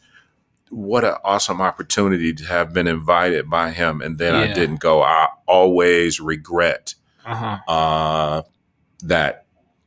what 0.69 1.03
an 1.03 1.15
awesome 1.23 1.61
opportunity 1.61 2.33
to 2.33 2.43
have 2.45 2.73
been 2.73 2.87
invited 2.87 3.49
by 3.49 3.71
him, 3.71 4.01
and 4.01 4.17
then 4.17 4.35
I 4.35 4.53
didn't 4.53 4.79
go. 4.79 5.01
I 5.01 5.27
always 5.47 6.19
regret 6.19 6.93
Uh 7.25 7.35
huh. 7.35 7.71
uh, 7.71 8.41
that 9.03 9.45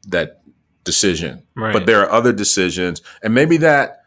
that 0.09 0.43
decision. 0.85 1.43
Right. 1.55 1.73
But 1.73 1.87
there 1.87 2.01
are 2.03 2.11
other 2.11 2.33
decisions, 2.33 3.03
and 3.23 3.35
maybe 3.35 3.59
that 3.59 4.03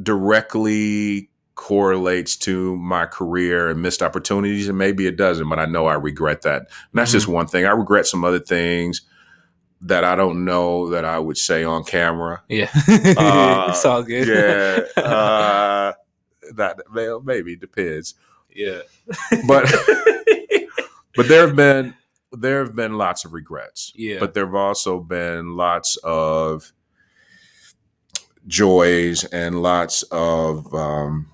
directly 0.00 1.30
correlates 1.54 2.36
to 2.36 2.76
my 2.76 3.06
career 3.06 3.70
and 3.70 3.80
missed 3.80 4.02
opportunities, 4.02 4.68
and 4.68 4.76
maybe 4.76 5.06
it 5.06 5.16
doesn't. 5.16 5.48
But 5.48 5.58
I 5.58 5.66
know 5.66 5.86
I 5.86 5.94
regret 5.94 6.42
that. 6.42 6.62
And 6.62 6.68
that's 6.94 7.12
just 7.12 7.28
one 7.28 7.46
thing. 7.46 7.64
I 7.64 7.70
regret 7.70 8.06
some 8.06 8.24
other 8.24 8.40
things 8.40 9.02
that 9.84 10.02
I 10.04 10.16
don't 10.16 10.44
know 10.44 10.90
that 10.90 11.04
I 11.04 11.18
would 11.18 11.36
say 11.36 11.62
on 11.64 11.84
camera. 11.84 12.42
yeah. 12.48 12.70
Uh, 13.16 13.66
it's 13.70 13.84
all 13.84 14.02
good. 14.02 14.26
Yeah, 14.28 15.02
uh, 15.02 15.92
that 16.54 16.80
well, 16.92 17.20
maybe 17.20 17.56
depends. 17.56 18.14
yeah. 18.54 18.80
But 19.46 19.72
but 21.16 21.28
there 21.28 21.46
have 21.46 21.56
been 21.56 21.94
there 22.32 22.64
have 22.64 22.74
been 22.74 22.98
lots 22.98 23.24
of 23.24 23.32
regrets. 23.32 23.92
Yeah. 23.94 24.18
But 24.20 24.34
there 24.34 24.46
have 24.46 24.54
also 24.54 25.00
been 25.00 25.56
lots 25.56 25.96
of 26.02 26.72
joys 28.46 29.24
and 29.24 29.62
lots 29.62 30.02
of 30.10 30.72
um, 30.74 31.28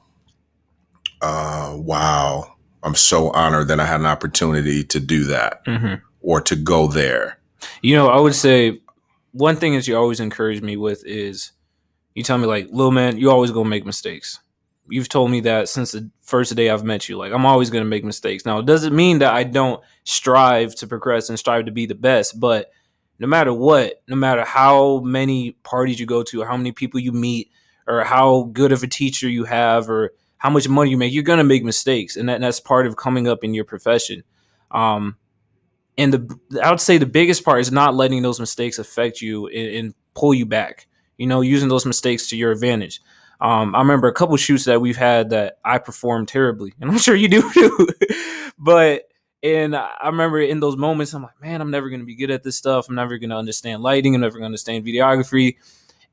uh, 1.23 1.75
wow. 1.77 2.55
I'm 2.83 2.95
so 2.95 3.31
honored 3.31 3.69
that 3.69 3.79
I 3.81 3.85
had 3.85 4.01
an 4.01 4.07
opportunity 4.07 4.85
to 4.85 5.01
do 5.01 5.25
that 5.25 5.63
hmm 5.67 5.95
or 6.23 6.39
to 6.43 6.55
go 6.55 6.87
there. 6.87 7.39
You 7.83 7.95
know, 7.95 8.09
I 8.09 8.21
would 8.21 8.35
say 8.35 8.81
one 9.33 9.57
thing 9.57 9.75
that 9.75 9.87
you 9.87 9.97
always 9.97 10.21
encourage 10.21 10.61
me 10.61 10.77
with 10.77 11.05
is 11.07 11.53
you 12.15 12.23
tell 12.23 12.39
me 12.39 12.47
like, 12.47 12.69
"Little 12.71 12.91
man, 12.93 13.17
you 13.17 13.31
always 13.31 13.51
gonna 13.51 13.69
make 13.69 13.87
mistakes." 13.87 14.41
You've 14.89 15.09
told 15.09 15.31
me 15.31 15.41
that 15.43 15.69
since 15.69 15.93
the 15.93 16.11
first 16.21 16.55
day 16.57 16.69
I've 16.69 16.83
met 16.83 17.09
you. 17.09 17.17
Like, 17.17 17.33
I'm 17.33 17.47
always 17.47 17.71
gonna 17.71 17.85
make 17.85 18.05
mistakes. 18.05 18.45
Now, 18.45 18.59
it 18.59 18.67
doesn't 18.67 18.95
mean 18.95 19.21
that 19.21 19.33
I 19.33 19.45
don't 19.45 19.81
strive 20.05 20.75
to 20.77 20.87
progress 20.87 21.29
and 21.29 21.39
strive 21.39 21.67
to 21.67 21.71
be 21.71 21.87
the 21.87 21.95
best, 21.95 22.41
but 22.41 22.71
no 23.19 23.27
matter 23.27 23.53
what, 23.53 24.03
no 24.09 24.17
matter 24.17 24.45
how 24.45 25.01
many 25.01 25.53
parties 25.63 26.01
you 26.01 26.07
go 26.07 26.23
to, 26.25 26.43
or 26.43 26.47
how 26.47 26.57
many 26.57 26.73
people 26.73 26.99
you 26.99 27.13
meet, 27.13 27.51
or 27.87 28.03
how 28.03 28.51
good 28.53 28.73
of 28.73 28.83
a 28.83 28.87
teacher 28.87 29.29
you 29.29 29.45
have, 29.45 29.89
or 29.89 30.13
how 30.39 30.51
much 30.51 30.69
money 30.69 30.91
you 30.91 30.97
make, 30.97 31.13
you're 31.13 31.23
gonna 31.23 31.45
make 31.45 31.63
mistakes, 31.63 32.17
and, 32.17 32.29
that, 32.29 32.37
and 32.37 32.45
that's 32.45 32.61
part 32.61 32.87
of 32.87 32.97
coming 32.97 33.29
up 33.29 33.45
in 33.45 33.55
your 33.55 33.65
profession. 33.65 34.25
Um, 34.71 35.17
and 36.01 36.15
the 36.15 36.61
I 36.65 36.71
would 36.71 36.81
say 36.81 36.97
the 36.97 37.07
biggest 37.07 37.45
part 37.45 37.61
is 37.61 37.71
not 37.71 37.95
letting 37.95 38.23
those 38.23 38.41
mistakes 38.41 38.79
affect 38.79 39.21
you 39.21 39.49
and, 39.49 39.75
and 39.75 39.95
pull 40.15 40.33
you 40.33 40.47
back. 40.47 40.87
You 41.19 41.27
know, 41.27 41.43
using 41.43 41.69
those 41.69 41.85
mistakes 41.85 42.29
to 42.29 42.37
your 42.37 42.51
advantage. 42.51 43.03
Um, 43.43 43.75
I 43.75 43.79
remember 43.79 44.09
a 44.09 44.15
couple 44.15 44.37
shoots 44.39 44.65
that 44.65 44.81
we've 44.81 44.97
had 44.97 45.31
that 45.31 45.59
I 45.65 45.79
performed 45.79 46.29
terribly, 46.29 46.73
and 46.81 46.91
I'm 46.91 46.99
sure 46.99 47.15
you 47.15 47.29
do 47.29 47.51
too. 47.53 47.89
but 48.59 49.11
and 49.43 49.77
I 49.77 50.07
remember 50.07 50.41
in 50.41 50.61
those 50.61 50.77
moments, 50.77 51.13
I'm 51.13 51.23
like, 51.23 51.41
man, 51.41 51.61
I'm 51.61 51.71
never 51.71 51.89
going 51.91 52.01
to 52.01 52.07
be 52.07 52.15
good 52.15 52.31
at 52.31 52.43
this 52.43 52.57
stuff. 52.57 52.89
I'm 52.89 52.95
never 52.95 53.19
going 53.19 53.31
to 53.31 53.37
understand 53.37 53.83
lighting. 53.83 54.15
I'm 54.15 54.23
never 54.23 54.33
going 54.33 54.43
to 54.43 54.47
understand 54.47 54.85
videography. 54.85 55.57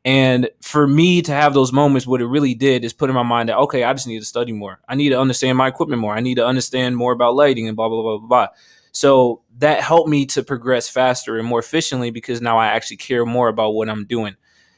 And 0.06 0.50
for 0.62 0.88
me 0.88 1.22
to 1.24 1.34
have 1.34 1.54
those 1.54 1.74
moments, 1.74 2.08
what 2.08 2.22
it 2.22 2.28
really 2.28 2.54
did 2.54 2.86
is 2.86 2.94
put 2.94 3.10
in 3.10 3.16
my 3.16 3.24
mind 3.24 3.50
that 3.50 3.58
okay, 3.58 3.84
I 3.84 3.94
just 3.94 4.08
need 4.08 4.20
to 4.20 4.26
study 4.26 4.52
more. 4.52 4.80
I 4.88 4.96
need 4.96 5.10
to 5.10 5.20
understand 5.20 5.58
my 5.58 5.68
equipment 5.68 6.02
more. 6.02 6.14
I 6.14 6.22
need 6.22 6.36
to 6.36 6.46
understand 6.46 6.96
more 6.96 7.14
about 7.14 7.36
lighting 7.36 7.68
and 7.68 7.76
blah 7.76 7.90
blah 7.90 8.02
blah 8.02 8.18
blah 8.18 8.28
blah. 8.28 8.48
So 8.92 9.42
that 9.58 9.82
helped 9.82 10.10
me 10.10 10.26
to 10.28 10.44
progress 10.44 10.90
faster 10.90 11.38
and 11.38 11.48
more 11.48 11.60
efficiently 11.60 12.12
because 12.12 12.42
now 12.42 12.58
I 12.58 12.68
actually 12.68 12.98
care 12.98 13.26
more 13.26 13.48
about 13.48 13.72
what 13.72 13.90
I'm 13.90 14.06
doing. 14.06 14.36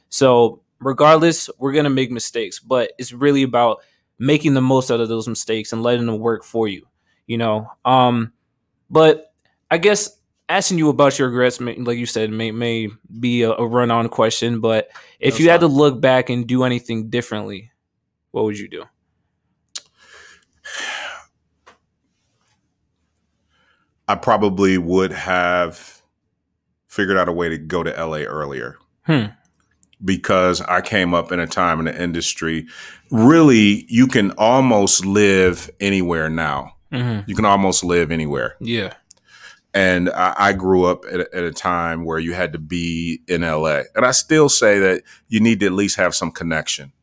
So 0.10 0.62
regardless, 0.80 1.50
we're 1.58 1.74
gonna 1.74 1.90
make 1.90 2.12
mistakes, 2.12 2.60
but 2.60 2.92
it's 2.98 3.14
really 3.14 3.44
about 3.44 3.82
making 4.18 4.54
the 4.54 4.62
most 4.62 4.92
out 4.92 5.00
of 5.00 5.10
those 5.10 5.28
mistakes 5.28 5.72
and 5.74 5.84
letting 5.84 6.06
them 6.06 6.20
work 6.20 6.44
for 6.44 6.68
you. 6.68 6.86
You 7.28 7.38
know, 7.38 7.72
um, 7.86 8.34
but 8.90 9.34
I 9.70 9.78
guess 9.78 10.18
asking 10.50 10.80
you 10.80 10.90
about 10.90 11.20
your 11.20 11.30
regrets, 11.30 11.60
may, 11.60 11.76
like 11.76 11.98
you 11.98 12.08
said, 12.08 12.32
may 12.32 12.52
may 12.52 12.90
be 13.20 13.44
a, 13.44 13.52
a 13.52 13.66
run 13.66 13.92
on 13.92 14.10
question. 14.10 14.60
But 14.60 14.90
if 15.20 15.36
That's 15.36 15.40
you 15.40 15.50
had 15.50 15.60
to 15.62 15.68
look 15.68 16.02
back 16.02 16.30
and 16.30 16.48
do 16.48 16.64
anything 16.64 17.10
differently, 17.10 17.72
what 18.32 18.46
would 18.46 18.58
you 18.58 18.68
do? 18.68 18.84
I 24.10 24.16
probably 24.16 24.80
would 24.80 25.12
have 25.12 26.02
figured 26.88 27.16
out 27.16 27.30
a 27.30 27.32
way 27.32 27.48
to 27.48 27.60
go 27.60 27.84
to 27.84 27.92
LA 27.92 28.24
earlier. 28.24 28.76
Hmm. 29.04 29.26
Because 30.04 30.62
I 30.62 30.82
came 30.82 31.14
up 31.14 31.32
in 31.32 31.40
a 31.40 31.46
time 31.46 31.78
in 31.78 31.86
the 31.86 32.02
industry, 32.02 32.66
really, 33.12 33.86
you 33.88 34.08
can 34.08 34.32
almost 34.32 35.06
live 35.06 35.70
anywhere 35.80 36.28
now. 36.28 36.76
hmm 36.92 37.20
You 37.28 37.36
can 37.36 37.46
almost 37.46 37.84
live 37.84 38.12
anywhere. 38.12 38.56
Yeah. 38.60 38.94
And 39.76 40.10
I, 40.10 40.34
I 40.38 40.54
grew 40.54 40.86
up 40.86 41.06
at 41.06 41.20
a, 41.20 41.36
at 41.36 41.44
a 41.44 41.52
time 41.52 42.04
where 42.04 42.18
you 42.18 42.34
had 42.34 42.54
to 42.54 42.60
be 42.60 43.22
in 43.28 43.42
LA. 43.42 43.82
And 43.94 44.06
I 44.06 44.12
still 44.12 44.50
say 44.50 44.80
that 44.80 45.04
you 45.28 45.40
need 45.40 45.60
to 45.60 45.68
at 45.68 45.74
least 45.74 45.98
have 45.98 46.16
some 46.16 46.32
connection 46.32 46.94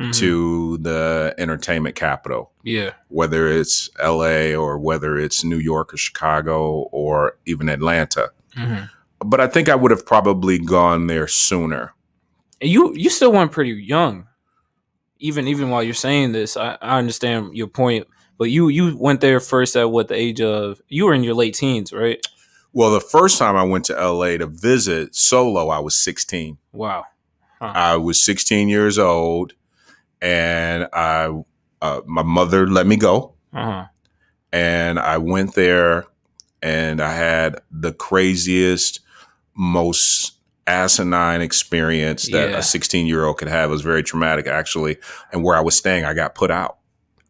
Mhm. 0.00 0.14
to 0.14 0.78
the 0.78 1.34
entertainment 1.38 1.94
capital. 1.94 2.52
yeah. 2.64 2.90
whether 3.08 3.48
it's 3.48 3.90
LA 4.02 4.54
or 4.54 4.78
whether 4.78 5.18
it's 5.18 5.44
New 5.44 5.58
York 5.58 5.92
or 5.92 5.96
Chicago 5.96 6.88
or 6.92 7.36
even 7.46 7.68
Atlanta. 7.68 8.30
hmm 8.56 8.84
But 9.24 9.40
I 9.40 9.46
think 9.46 9.68
I 9.68 9.74
would 9.74 9.90
have 9.90 10.06
probably 10.06 10.58
gone 10.58 11.06
there 11.06 11.26
sooner. 11.28 11.94
And 12.60 12.70
you 12.70 12.94
you 12.94 13.10
still 13.10 13.32
went 13.32 13.52
pretty 13.52 13.72
young. 13.72 14.26
Even 15.18 15.46
even 15.48 15.68
while 15.70 15.82
you're 15.82 15.92
saying 15.94 16.32
this, 16.32 16.56
I, 16.56 16.78
I 16.80 16.98
understand 16.98 17.54
your 17.54 17.66
point. 17.68 18.06
But 18.38 18.48
you 18.50 18.68
you 18.68 18.96
went 18.96 19.20
there 19.20 19.40
first 19.40 19.76
at 19.76 19.90
what 19.90 20.08
the 20.08 20.14
age 20.14 20.40
of 20.40 20.80
you 20.88 21.04
were 21.06 21.14
in 21.14 21.22
your 21.24 21.34
late 21.34 21.54
teens, 21.54 21.92
right? 21.92 22.24
Well, 22.72 22.90
the 22.90 23.00
first 23.00 23.36
time 23.38 23.56
I 23.56 23.64
went 23.64 23.84
to 23.86 23.94
LA 23.94 24.38
to 24.38 24.46
visit 24.46 25.14
solo, 25.14 25.68
I 25.68 25.80
was 25.80 25.94
16. 25.98 26.56
Wow. 26.72 27.04
I 27.60 27.96
was 27.96 28.24
16 28.24 28.68
years 28.68 28.96
old 28.98 29.52
and 30.22 30.88
I 30.92 31.30
uh, 31.82 32.00
my 32.06 32.22
mother 32.22 32.66
let 32.66 32.86
me 32.86 32.96
go 32.96 33.34
Uh 33.54 33.64
huh. 33.64 33.84
and 34.52 34.98
I 34.98 35.18
went 35.18 35.54
there 35.54 36.06
and 36.62 37.00
I 37.00 37.14
had 37.14 37.60
the 37.70 37.92
craziest 37.92 39.00
most 39.54 40.32
asinine 40.66 41.40
experience 41.40 42.28
that 42.30 42.50
Yeah. 42.50 42.58
a 42.58 42.62
16 42.62 43.06
year 43.06 43.24
old 43.24 43.38
could 43.38 43.48
have. 43.48 43.70
It 43.70 43.72
was 43.72 43.82
very 43.82 44.02
traumatic 44.02 44.46
actually. 44.46 44.98
And 45.32 45.42
where 45.42 45.56
I 45.56 45.60
was 45.60 45.76
staying, 45.76 46.04
I 46.04 46.14
got 46.14 46.34
put 46.34 46.50
out. 46.50 46.76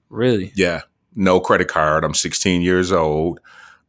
Really? 0.09 0.53
Yeah. 0.57 0.83
No 1.15 1.41
credit 1.41 1.69
card. 1.69 2.05
I'm 2.05 2.15
16 2.15 2.61
years 2.63 2.93
old. 2.93 3.41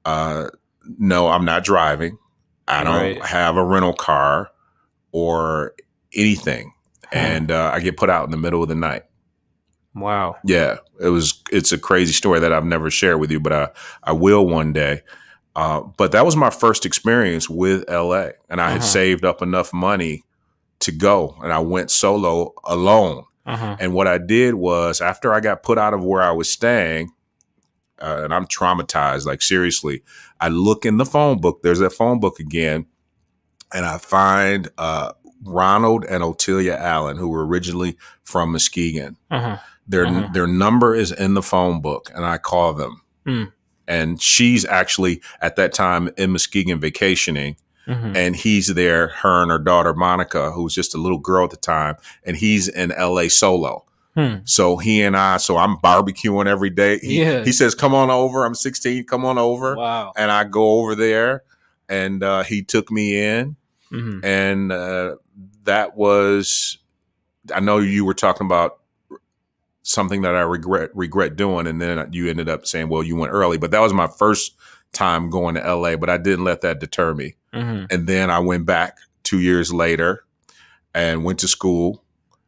Uh, 0.05 0.49
no, 0.97 1.27
I'm 1.27 1.45
not 1.45 1.63
driving. 1.63 2.17
I 2.67 2.83
don't 2.83 2.95
Right. 2.95 3.25
have 3.25 3.57
a 3.57 3.63
rental 3.65 3.93
car 3.93 4.51
or 5.11 5.73
anything. 6.15 6.73
And 7.11 7.51
uh, 7.51 7.71
I 7.73 7.79
get 7.81 7.97
put 7.97 8.09
out 8.09 8.25
in 8.25 8.31
the 8.31 8.37
middle 8.37 8.63
of 8.63 8.69
the 8.69 8.75
night. 8.75 9.03
Wow. 9.93 10.37
Yeah, 10.45 10.77
it 11.01 11.09
was. 11.09 11.41
It's 11.51 11.71
a 11.73 11.77
crazy 11.77 12.13
story 12.13 12.39
that 12.39 12.53
I've 12.53 12.65
never 12.65 12.89
shared 12.89 13.19
with 13.19 13.29
you, 13.31 13.39
but 13.41 13.51
I 13.53 13.69
I 14.03 14.13
will 14.13 14.47
one 14.47 14.71
day. 14.71 15.01
Uh, 15.53 15.81
but 15.97 16.13
that 16.13 16.23
was 16.25 16.37
my 16.37 16.49
first 16.49 16.85
experience 16.85 17.49
with 17.49 17.83
LA, 17.89 18.29
and 18.49 18.61
I 18.61 18.69
had 18.69 18.77
Uh-huh. 18.77 18.85
saved 18.87 19.25
up 19.25 19.41
enough 19.41 19.73
money 19.73 20.23
to 20.79 20.93
go, 20.93 21.35
and 21.43 21.51
I 21.51 21.59
went 21.59 21.91
solo 21.91 22.53
alone. 22.63 23.25
Uh 23.45 23.57
huh. 23.57 23.75
And 23.79 23.93
what 23.93 24.07
I 24.07 24.17
did 24.17 24.53
was, 24.53 25.01
after 25.01 25.33
I 25.33 25.41
got 25.41 25.61
put 25.61 25.77
out 25.77 25.93
of 25.93 26.05
where 26.05 26.21
I 26.21 26.31
was 26.31 26.49
staying, 26.49 27.09
uh, 28.01 28.21
and 28.23 28.33
I'm 28.33 28.45
traumatized, 28.47 29.25
like 29.25 29.41
seriously, 29.41 30.03
I 30.39 30.47
look 30.47 30.85
in 30.85 30.95
the 30.97 31.05
phone 31.05 31.41
book. 31.41 31.63
There's 31.63 31.79
that 31.79 31.91
phone 31.91 32.21
book 32.21 32.39
again, 32.39 32.85
and 33.73 33.85
I 33.85 33.97
find 33.97 34.69
uh, 34.77 35.11
Ronald 35.43 36.05
and 36.05 36.23
Otelia 36.23 36.77
Allen, 36.77 37.17
who 37.17 37.27
were 37.29 37.45
originally 37.45 37.97
from 38.23 38.51
Muskegon. 38.51 39.17
Uh 39.29 39.39
huh. 39.41 39.57
Their 39.87 40.05
Uh-huh. 40.07 40.29
their 40.33 40.47
number 40.47 40.95
is 40.95 41.11
in 41.11 41.33
the 41.33 41.41
phone 41.41 41.81
book, 41.81 42.11
and 42.15 42.25
I 42.25 42.37
call 42.37 42.73
them. 42.73 43.01
Hmm. 43.25 43.43
And 43.87 44.21
she's 44.21 44.63
actually 44.65 45.21
at 45.41 45.55
that 45.57 45.73
time 45.73 46.09
in 46.17 46.31
Muskegon 46.31 46.79
vacationing, 46.79 47.57
hmm 47.85 48.13
and 48.15 48.35
he's 48.35 48.67
there. 48.67 49.07
Her 49.07 49.41
and 49.41 49.51
her 49.51 49.57
daughter 49.59 49.93
Monica, 49.93 50.51
who 50.51 50.63
was 50.63 50.73
just 50.75 50.95
a 50.95 50.97
little 50.99 51.17
girl 51.17 51.43
at 51.45 51.49
the 51.49 51.57
time, 51.57 51.95
and 52.23 52.37
he's 52.37 52.67
in 52.67 52.91
L.A. 52.91 53.27
solo. 53.29 53.85
Hmm. 54.15 54.35
So 54.43 54.77
he 54.77 55.01
and 55.01 55.15
I, 55.17 55.37
so 55.37 55.57
I'm 55.57 55.77
barbecuing 55.77 56.45
every 56.47 56.69
day. 56.69 56.99
He, 56.99 57.21
Yeah. 57.21 57.43
he 57.43 57.51
says, 57.51 57.73
"Come 57.75 57.93
on 57.95 58.09
over." 58.09 58.45
I'm 58.45 58.55
16. 58.55 59.05
Come 59.05 59.25
on 59.25 59.37
over, 59.37 59.75
Wow. 59.75 60.13
and 60.15 60.29
I 60.31 60.43
go 60.43 60.79
over 60.79 60.95
there, 60.95 61.43
and 61.89 62.21
uh, 62.23 62.43
he 62.43 62.61
took 62.61 62.91
me 62.91 63.17
in, 63.21 63.55
hmm 63.89 64.19
and 64.23 64.71
uh, 64.71 65.15
that 65.71 65.95
was. 65.95 66.77
I 67.55 67.59
know 67.59 67.79
you 67.79 68.05
were 68.05 68.13
talking 68.13 68.45
about 68.45 68.79
something 69.83 70.21
that 70.21 70.35
I 70.35 70.41
regret 70.41 70.91
regret 70.93 71.35
doing, 71.37 71.65
and 71.65 71.81
then 71.81 72.09
you 72.11 72.29
ended 72.29 72.49
up 72.49 72.67
saying, 72.67 72.89
"Well, 72.89 73.03
you 73.03 73.15
went 73.15 73.31
early," 73.31 73.57
but 73.57 73.71
that 73.71 73.79
was 73.79 73.93
my 73.93 74.07
first 74.07 74.53
time 74.91 75.29
going 75.29 75.55
to 75.55 75.61
LA. 75.61 75.95
But 75.95 76.09
I 76.09 76.17
didn't 76.17 76.43
let 76.43 76.61
that 76.61 76.79
deter 76.79 77.13
me, 77.13 77.35
hmm 77.53 77.85
and 77.89 78.05
then 78.07 78.29
I 78.29 78.39
went 78.39 78.65
back 78.65 78.97
two 79.23 79.39
years 79.39 79.73
later 79.73 80.25
and 80.93 81.23
went 81.23 81.39
to 81.39 81.47
school 81.47 82.03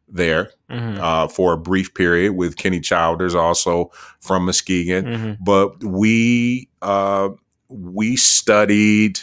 there 0.09 0.51
hmm 0.69 0.99
uh, 0.99 1.27
for 1.29 1.53
a 1.53 1.57
brief 1.57 1.93
period 1.93 2.33
with 2.33 2.57
Kenny 2.57 2.81
Childers, 2.81 3.35
also 3.35 3.89
from 4.19 4.45
Muskegon. 4.45 5.05
hmm 5.05 5.31
But 5.39 5.81
we 5.83 6.67
uh, 6.81 7.29
we 7.69 8.17
studied 8.17 9.19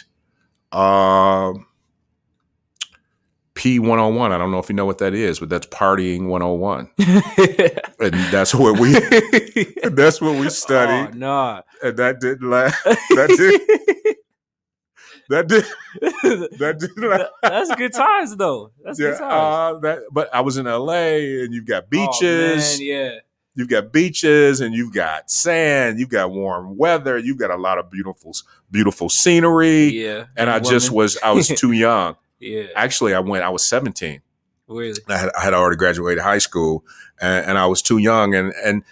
uh, 0.72 1.52
P 3.54 3.78
one 3.78 3.98
hundred 3.98 4.16
one. 4.16 4.32
I 4.32 4.38
don't 4.38 4.50
know 4.52 4.58
if 4.58 4.68
you 4.68 4.74
know 4.74 4.86
what 4.86 4.98
that 4.98 5.12
is, 5.14 5.40
but 5.40 5.48
that's 5.48 5.66
partying 5.66 6.26
one 6.26 6.40
hundred 6.40 6.54
one, 6.54 6.90
and 6.98 8.14
that's 8.32 8.54
what 8.54 8.78
we 8.78 8.92
that's 9.90 10.20
what 10.20 10.32
we 10.38 10.46
Oh, 10.46 10.48
studied. 10.50 11.16
nah. 11.18 11.62
And 11.82 11.96
that 11.96 12.20
didn't 12.20 12.48
last. 12.48 12.76
That 13.10 13.28
did 13.36 13.60
that 15.28 15.46
did 15.46 15.64
that 16.58 16.78
didn't 16.80 17.08
last. 17.08 17.30
That's 17.42 17.74
good 17.76 17.92
times 17.92 18.36
though. 18.36 18.72
That's 18.84 18.98
Yeah, 18.98 19.10
good 19.10 19.18
times. 19.18 19.76
uh, 19.76 19.78
that, 19.80 19.98
but 20.10 20.34
I 20.34 20.40
was 20.40 20.56
in 20.56 20.66
LA, 20.66 21.42
and 21.44 21.54
you've 21.54 21.66
got 21.66 21.84
Oh, 21.84 21.86
beaches. 21.88 22.78
man, 22.80 22.86
yeah. 22.86 23.10
you've 23.54 23.68
got 23.68 23.92
beaches 23.92 24.60
and 24.60 24.74
you've 24.74 24.92
got 24.92 25.30
sand, 25.30 26.00
you've 26.00 26.08
got 26.08 26.32
warm 26.32 26.76
weather, 26.76 27.16
you've 27.16 27.38
got 27.38 27.50
a 27.52 27.56
lot 27.56 27.78
of 27.78 27.90
beautiful, 27.90 28.32
beautiful 28.72 29.08
scenery. 29.08 29.84
Yeah. 29.88 30.26
And 30.36 30.50
I 30.50 30.58
just 30.58 30.90
was, 30.90 31.16
I 31.22 31.30
was 31.32 31.46
too 31.48 31.72
young. 31.72 32.16
Yeah. 32.40 32.66
Actually, 32.74 33.14
I 33.14 33.20
went, 33.20 33.44
I 33.44 33.50
was 33.50 33.64
17. 33.64 34.20
Really. 34.66 34.94
I 35.08 35.18
had, 35.18 35.30
I 35.38 35.42
had 35.42 35.54
already 35.54 35.76
graduated 35.76 36.22
high 36.22 36.38
school 36.38 36.84
and, 37.20 37.46
and 37.46 37.58
I 37.58 37.66
was 37.66 37.82
too 37.82 37.98
young. 37.98 38.34
And, 38.34 38.52
and 38.64 38.82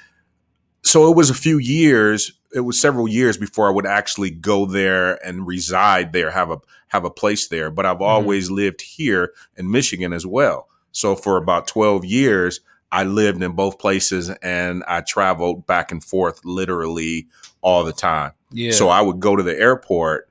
so 0.82 1.10
it 1.10 1.16
was 1.16 1.30
a 1.30 1.34
few 1.34 1.58
years, 1.58 2.32
it 2.54 2.60
was 2.60 2.80
several 2.80 3.08
years 3.08 3.36
before 3.36 3.68
I 3.68 3.72
would 3.72 3.86
actually 3.86 4.30
go 4.30 4.66
there 4.66 5.14
and 5.26 5.46
reside 5.46 6.12
there, 6.12 6.30
have 6.30 6.50
a, 6.50 6.58
have 6.88 7.04
a 7.04 7.10
place 7.10 7.48
there. 7.48 7.70
But 7.70 7.86
I've 7.86 7.96
mm-hmm. 7.96 8.04
always 8.04 8.50
lived 8.50 8.82
here 8.82 9.32
in 9.56 9.70
Michigan 9.70 10.12
as 10.12 10.26
well. 10.26 10.68
So 10.92 11.14
for 11.14 11.36
about 11.36 11.66
12 11.66 12.04
years, 12.04 12.60
I 12.90 13.04
lived 13.04 13.42
in 13.42 13.52
both 13.52 13.78
places 13.78 14.30
and 14.42 14.82
I 14.88 15.02
traveled 15.02 15.66
back 15.66 15.92
and 15.92 16.02
forth 16.02 16.44
literally 16.44 17.28
all 17.60 17.84
the 17.84 17.92
time. 17.92 18.32
Yeah. 18.50 18.72
So 18.72 18.88
I 18.88 19.02
would 19.02 19.20
go 19.20 19.36
to 19.36 19.42
the 19.42 19.58
airport 19.58 20.30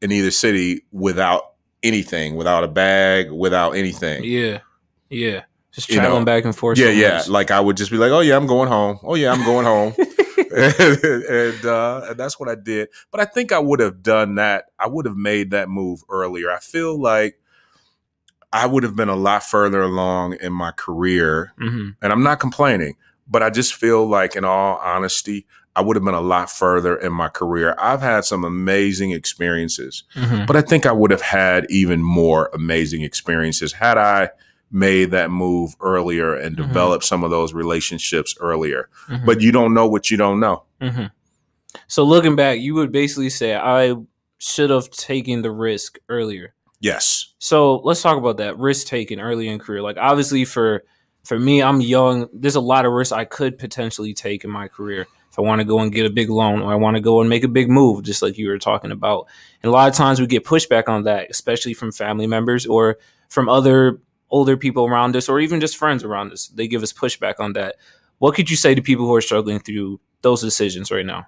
in 0.00 0.10
either 0.10 0.30
city 0.30 0.82
without 0.90 1.51
anything, 1.82 2.36
without 2.36 2.64
a 2.64 2.68
bag, 2.68 3.30
without 3.30 3.72
anything. 3.72 4.24
yeah. 4.24 4.60
Yeah. 5.10 5.42
Just 5.72 5.88
You 5.88 5.96
know, 5.96 6.02
traveling 6.02 6.24
back 6.24 6.44
and 6.44 6.54
forth. 6.54 6.78
Yeah, 6.78 6.86
so 6.86 6.90
yeah. 6.92 7.22
Like 7.28 7.50
I 7.50 7.58
would 7.60 7.76
just 7.78 7.90
be 7.90 7.96
like, 7.96 8.12
"Oh 8.12 8.20
yeah, 8.20 8.36
I'm 8.36 8.46
going 8.46 8.68
home. 8.68 8.98
Oh 9.02 9.14
yeah, 9.14 9.32
I'm 9.32 9.42
going 9.42 9.64
home," 9.64 9.94
and, 10.54 11.64
uh, 11.64 12.06
and 12.10 12.18
that's 12.18 12.38
what 12.38 12.48
I 12.48 12.54
did. 12.54 12.88
But 13.10 13.20
I 13.20 13.24
think 13.24 13.52
I 13.52 13.58
would 13.58 13.80
have 13.80 14.02
done 14.02 14.34
that. 14.34 14.66
I 14.78 14.86
would 14.86 15.06
have 15.06 15.16
made 15.16 15.50
that 15.52 15.70
move 15.70 16.02
earlier. 16.10 16.50
I 16.50 16.58
feel 16.58 17.00
like 17.00 17.38
I 18.52 18.66
would 18.66 18.82
have 18.82 18.96
been 18.96 19.08
a 19.08 19.16
lot 19.16 19.42
further 19.44 19.80
along 19.80 20.36
in 20.40 20.52
my 20.52 20.72
career 20.72 21.52
hmm 21.58 21.90
and 22.02 22.12
I'm 22.12 22.22
not 22.22 22.38
complaining, 22.38 22.96
but 23.26 23.42
I 23.42 23.48
just 23.48 23.74
feel 23.74 24.06
like, 24.06 24.36
in 24.36 24.44
all 24.44 24.76
honesty, 24.76 25.46
I 25.74 25.80
would 25.80 25.96
have 25.96 26.04
been 26.04 26.14
a 26.14 26.20
lot 26.20 26.50
further 26.50 26.96
in 26.96 27.12
my 27.12 27.28
career. 27.28 27.74
I've 27.78 28.02
had 28.02 28.24
some 28.24 28.44
amazing 28.44 29.10
experiences, 29.12 30.04
hmm 30.14 30.44
but 30.46 30.56
I 30.56 30.60
think 30.62 30.84
I 30.86 30.92
would 30.92 31.10
have 31.10 31.22
had 31.22 31.66
even 31.70 32.02
more 32.02 32.50
amazing 32.52 33.02
experiences 33.02 33.72
had 33.72 33.96
I 33.96 34.30
made 34.70 35.10
that 35.10 35.30
move 35.30 35.74
earlier 35.80 36.34
and 36.34 36.56
Mhm. 36.56 36.66
developed 36.66 37.04
some 37.04 37.22
of 37.24 37.30
those 37.30 37.52
relationships 37.54 38.34
earlier. 38.40 38.88
hmm 39.06 39.24
But 39.26 39.40
you 39.40 39.52
don't 39.52 39.74
know 39.74 39.86
what 39.86 40.10
you 40.10 40.16
don't 40.16 40.40
know. 40.40 40.64
hmm 40.80 41.06
So 41.86 42.04
looking 42.04 42.36
back, 42.36 42.58
you 42.58 42.74
would 42.74 42.92
basically 42.92 43.30
say 43.30 43.54
I 43.56 43.94
should 44.38 44.70
have 44.70 44.90
taken 44.90 45.42
the 45.42 45.50
risk 45.50 45.98
earlier. 46.08 46.54
Yes. 46.80 47.32
So 47.38 47.76
let's 47.76 48.02
talk 48.02 48.18
about 48.18 48.38
that 48.38 48.58
risk 48.58 48.86
taken 48.88 49.20
early 49.20 49.48
in 49.48 49.58
career. 49.58 49.82
Like 49.82 49.96
obviously 49.98 50.44
for 50.44 50.84
for 51.24 51.38
me, 51.38 51.62
I'm 51.62 51.80
young. 51.80 52.28
There's 52.32 52.56
a 52.56 52.60
lot 52.60 52.84
of 52.84 52.92
risks 52.92 53.12
I 53.12 53.24
could 53.24 53.56
potentially 53.56 54.12
take 54.12 54.42
in 54.42 54.50
my 54.50 54.66
career. 54.68 55.06
If 55.32 55.38
I 55.38 55.42
want 55.42 55.60
to 55.60 55.64
go 55.64 55.78
and 55.78 55.90
get 55.90 56.04
a 56.04 56.10
big 56.10 56.28
loan 56.28 56.60
or 56.60 56.70
I 56.70 56.74
want 56.74 56.96
to 56.96 57.00
go 57.00 57.22
and 57.22 57.30
make 57.30 57.42
a 57.42 57.48
big 57.48 57.70
move, 57.70 58.02
just 58.02 58.20
like 58.20 58.36
you 58.36 58.48
were 58.48 58.58
talking 58.58 58.92
about. 58.92 59.28
And 59.62 59.70
a 59.70 59.72
lot 59.72 59.88
of 59.88 59.94
times 59.94 60.20
we 60.20 60.26
get 60.26 60.44
pushback 60.44 60.88
on 60.88 61.04
that, 61.04 61.30
especially 61.30 61.72
from 61.72 61.90
family 61.90 62.26
members 62.26 62.66
or 62.66 62.98
from 63.30 63.48
other 63.48 63.98
older 64.28 64.58
people 64.58 64.84
around 64.84 65.16
us 65.16 65.30
or 65.30 65.40
even 65.40 65.58
just 65.58 65.78
friends 65.78 66.04
around 66.04 66.32
us. 66.32 66.48
They 66.48 66.68
give 66.68 66.82
us 66.82 66.92
pushback 66.92 67.36
on 67.38 67.54
that. 67.54 67.76
What 68.18 68.34
could 68.34 68.50
you 68.50 68.56
say 68.56 68.74
to 68.74 68.82
people 68.82 69.06
who 69.06 69.14
are 69.14 69.22
struggling 69.22 69.58
through 69.58 70.00
those 70.20 70.42
decisions 70.42 70.90
right 70.90 71.06
now? 71.06 71.26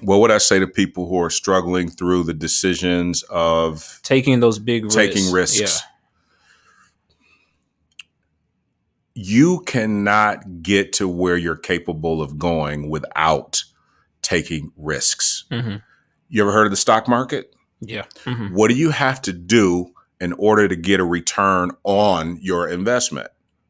What 0.00 0.18
would 0.18 0.32
I 0.32 0.38
say 0.38 0.58
to 0.58 0.66
people 0.66 1.08
who 1.08 1.20
are 1.20 1.30
struggling 1.30 1.88
through 1.88 2.24
the 2.24 2.34
decisions 2.34 3.22
of 3.30 4.00
taking 4.02 4.40
those 4.40 4.58
big 4.58 4.90
taking 4.90 5.30
risks? 5.30 5.60
Yeah. 5.60 5.93
You 9.14 9.60
cannot 9.60 10.62
get 10.62 10.92
to 10.94 11.08
where 11.08 11.36
you're 11.36 11.56
capable 11.56 12.20
of 12.20 12.38
going 12.38 12.90
without 12.90 13.62
taking 14.22 14.72
risks. 14.76 15.44
Mm-hmm. 15.50 15.76
You 16.28 16.42
ever 16.42 16.52
heard 16.52 16.66
of 16.66 16.70
the 16.72 16.76
stock 16.76 17.06
market? 17.06 17.54
Yeah. 17.80 18.04
Mm-hmm. 18.24 18.54
What 18.54 18.68
do 18.68 18.74
you 18.74 18.90
have 18.90 19.22
to 19.22 19.32
do 19.32 19.92
in 20.20 20.32
order 20.34 20.66
to 20.66 20.74
get 20.76 20.98
a 21.00 21.04
return 21.04 21.70
on 21.84 22.38
your 22.40 22.68
investment? 22.68 23.28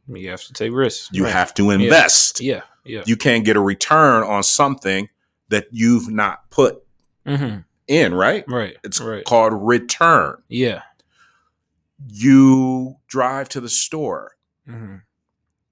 You 0.09 0.30
have 0.30 0.42
to 0.44 0.52
take 0.52 0.72
risks. 0.72 1.09
You 1.12 1.24
Right. 1.24 1.33
have 1.33 1.52
to 1.54 1.70
invest. 1.70 2.40
Yeah. 2.40 2.62
Yeah. 2.85 3.02
You 3.07 3.16
can't 3.16 3.44
get 3.44 3.57
a 3.57 3.61
return 3.61 4.22
on 4.22 4.42
something 4.42 5.09
that 5.48 5.66
you've 5.72 6.09
not 6.11 6.48
put 6.50 6.80
Mm-hmm. 7.26 7.61
in, 7.88 8.14
right? 8.14 8.44
Right. 8.46 8.76
It's 8.85 9.00
right. 9.00 9.24
called 9.24 9.52
return. 9.54 10.42
Yeah. 10.48 10.83
You 12.07 12.96
drive 13.09 13.48
to 13.50 13.61
the 13.61 13.68
store. 13.68 14.33
Mm-hmm. 14.68 14.96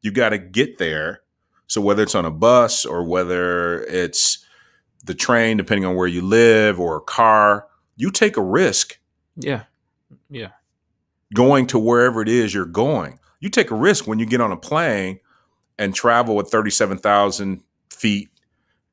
You 0.03 0.11
got 0.11 0.31
to 0.31 0.39
get 0.39 0.79
there. 0.79 1.23
So 1.67 1.81
whether 1.81 2.03
it's 2.03 2.15
on 2.15 2.25
a 2.27 2.31
bus 2.31 2.85
or 2.85 3.03
whether 3.05 3.83
it's 3.85 4.45
the 5.05 5.15
train, 5.15 5.57
depending 5.57 5.85
on 5.87 5.95
where 5.97 6.07
you 6.07 6.21
live, 6.23 6.79
or 6.79 6.97
a 6.97 7.01
car, 7.01 7.67
you 7.97 8.11
take 8.11 8.37
a 8.37 8.43
risk 8.43 8.99
Yeah. 9.37 9.65
Yeah. 10.29 10.51
going 11.35 11.67
to 11.69 11.79
wherever 11.79 12.21
it 12.21 12.29
is 12.29 12.53
you're 12.53 12.67
going. 12.67 13.19
You 13.41 13.49
take 13.49 13.71
a 13.71 13.75
risk 13.75 14.07
when 14.07 14.19
you 14.19 14.27
get 14.27 14.41
on 14.41 14.53
a 14.53 14.57
plane 14.57 15.21
and 15.79 15.95
travel 15.95 16.39
at 16.41 16.49
37,000 16.49 17.63
feet 17.91 18.29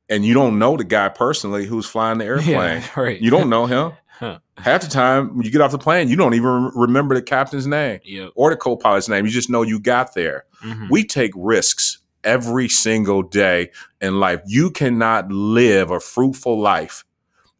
and 0.08 0.24
you 0.24 0.34
don't 0.34 0.58
know 0.58 0.76
the 0.76 0.84
guy 0.84 1.08
personally 1.08 1.66
who's 1.66 1.86
flying 1.86 2.18
the 2.18 2.24
airplane. 2.26 2.82
Yeah. 2.82 2.88
Right. 2.96 3.20
You 3.20 3.30
don't 3.30 3.48
know 3.50 3.66
him. 3.66 3.92
Huh. 4.20 4.38
Half 4.58 4.82
the 4.82 4.88
time, 4.88 5.34
when 5.34 5.44
you 5.46 5.50
get 5.50 5.62
off 5.62 5.72
the 5.72 5.78
plane, 5.78 6.08
you 6.08 6.14
don't 6.16 6.34
even 6.34 6.70
remember 6.74 7.14
the 7.14 7.22
captain's 7.22 7.66
name 7.66 8.00
Yep. 8.04 8.32
or 8.36 8.50
the 8.50 8.56
co 8.56 8.76
pilot's 8.76 9.08
name. 9.08 9.24
You 9.24 9.30
just 9.32 9.48
know 9.50 9.62
you 9.62 9.80
got 9.80 10.14
there. 10.14 10.44
Mm-hmm. 10.62 10.88
We 10.90 11.04
take 11.04 11.32
risks 11.34 11.98
every 12.22 12.68
single 12.68 13.22
day 13.22 13.70
in 14.00 14.20
life. 14.20 14.42
You 14.46 14.70
cannot 14.70 15.32
live 15.32 15.90
a 15.90 15.98
fruitful 16.00 16.60
life 16.60 17.04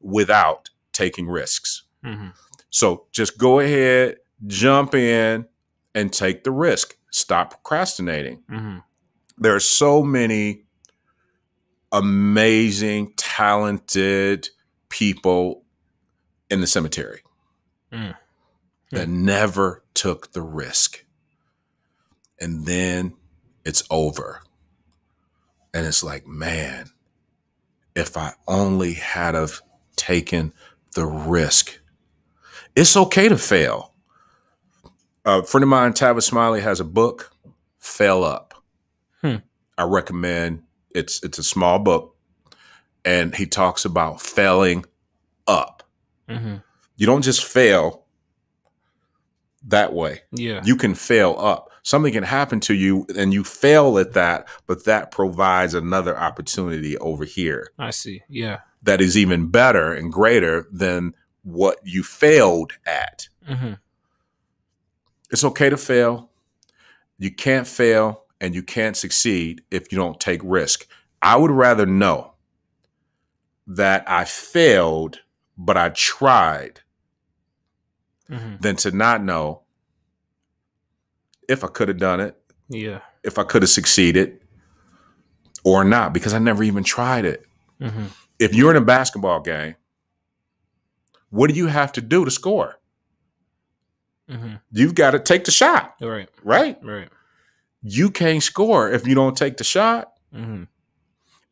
without 0.00 0.68
taking 0.92 1.26
risks. 1.28 1.84
Mm-hmm. 2.04 2.28
So 2.68 3.06
just 3.10 3.38
go 3.38 3.58
ahead, 3.60 4.16
jump 4.46 4.94
in, 4.94 5.46
and 5.94 6.12
take 6.12 6.44
the 6.44 6.50
risk. 6.50 6.96
Stop 7.10 7.50
procrastinating. 7.50 8.42
Mm-hmm. 8.50 8.78
There 9.38 9.54
are 9.54 9.60
so 9.60 10.02
many 10.02 10.64
amazing, 11.92 13.14
talented 13.16 14.48
people 14.88 15.64
in 16.50 16.60
the 16.60 16.66
cemetery 16.66 17.22
Mm. 17.92 18.16
that 18.90 19.08
never 19.08 19.82
took 19.94 20.32
the 20.32 20.42
risk. 20.42 21.04
And 22.40 22.66
then 22.66 23.14
it's 23.64 23.82
over. 23.90 24.42
And 25.74 25.86
it's 25.86 26.02
like, 26.02 26.26
man, 26.26 26.90
if 27.94 28.16
I 28.16 28.32
only 28.48 28.94
had 28.94 29.34
have 29.34 29.60
taken 29.96 30.52
the 30.94 31.06
risk. 31.06 31.78
It's 32.74 32.96
okay 32.96 33.28
to 33.28 33.36
fail. 33.36 33.92
A 35.24 35.42
friend 35.42 35.62
of 35.62 35.68
mine, 35.68 35.92
Tavis 35.92 36.22
Smiley, 36.22 36.62
has 36.62 36.80
a 36.80 36.84
book, 36.84 37.32
Fail 37.78 38.24
Up. 38.24 38.54
Hmm. 39.20 39.36
I 39.76 39.84
recommend 39.84 40.62
it's 40.94 41.22
it's 41.22 41.38
a 41.38 41.42
small 41.44 41.78
book, 41.78 42.16
and 43.04 43.34
he 43.34 43.46
talks 43.46 43.84
about 43.84 44.20
failing 44.20 44.84
up. 45.46 45.79
Mm-hmm. 46.30 46.54
You 46.96 47.06
don't 47.06 47.22
just 47.22 47.44
fail 47.44 48.04
that 49.66 49.92
way. 49.92 50.22
Yeah. 50.32 50.62
You 50.64 50.76
can 50.76 50.94
fail 50.94 51.36
up. 51.38 51.70
Something 51.82 52.12
can 52.12 52.24
happen 52.24 52.60
to 52.60 52.74
you 52.74 53.06
and 53.16 53.32
you 53.32 53.42
fail 53.42 53.98
at 53.98 54.12
that, 54.12 54.48
but 54.66 54.84
that 54.84 55.10
provides 55.10 55.74
another 55.74 56.16
opportunity 56.18 56.96
over 56.98 57.24
here 57.24 57.70
I 57.78 57.90
see. 57.90 58.22
Yeah. 58.28 58.60
that 58.82 59.00
is 59.00 59.16
even 59.16 59.48
better 59.48 59.92
and 59.92 60.12
greater 60.12 60.66
than 60.70 61.14
what 61.42 61.78
you 61.84 62.02
failed 62.02 62.72
at. 62.84 63.28
Mm-hmm. 63.48 63.74
It's 65.30 65.44
okay 65.44 65.70
to 65.70 65.76
fail. 65.76 66.30
You 67.18 67.30
can't 67.34 67.66
fail 67.66 68.24
and 68.40 68.54
you 68.54 68.62
can't 68.62 68.96
succeed 68.96 69.62
if 69.70 69.90
you 69.90 69.96
don't 69.96 70.20
take 70.20 70.40
risk. 70.44 70.86
I 71.22 71.36
would 71.36 71.50
rather 71.50 71.86
know 71.86 72.34
that 73.66 74.04
I 74.08 74.24
failed, 74.24 75.20
but 75.62 75.76
I 75.76 75.90
tried 75.90 76.80
Mm-hmm. 78.30 78.56
than 78.60 78.76
to 78.76 78.92
not 78.92 79.24
know 79.24 79.62
if 81.48 81.64
I 81.64 81.66
could 81.66 81.88
have 81.88 81.98
done 81.98 82.20
it, 82.20 82.36
Yeah. 82.68 83.00
if 83.24 83.38
I 83.40 83.42
could 83.42 83.62
have 83.62 83.68
succeeded 83.70 84.38
or 85.64 85.82
not, 85.82 86.12
because 86.12 86.32
I 86.32 86.38
never 86.38 86.62
even 86.62 86.84
tried 86.84 87.24
it. 87.24 87.44
Mm-hmm. 87.80 88.04
If 88.38 88.54
you're 88.54 88.70
in 88.70 88.76
a 88.76 88.84
basketball 88.84 89.40
game, 89.40 89.74
what 91.30 91.50
do 91.50 91.56
you 91.56 91.66
have 91.66 91.90
to 91.94 92.00
do 92.00 92.24
to 92.24 92.30
score? 92.30 92.78
Mm-hmm. 94.30 94.54
You've 94.70 94.94
got 94.94 95.10
to 95.10 95.18
take 95.18 95.42
the 95.44 95.50
shot, 95.50 95.96
Right. 96.00 96.28
right? 96.44 96.78
Right. 96.84 97.08
You 97.82 98.10
can't 98.12 98.44
score 98.44 98.88
if 98.92 99.08
you 99.08 99.16
don't 99.16 99.36
take 99.36 99.56
the 99.56 99.64
shot. 99.64 100.12
Mm-hmm. 100.32 100.64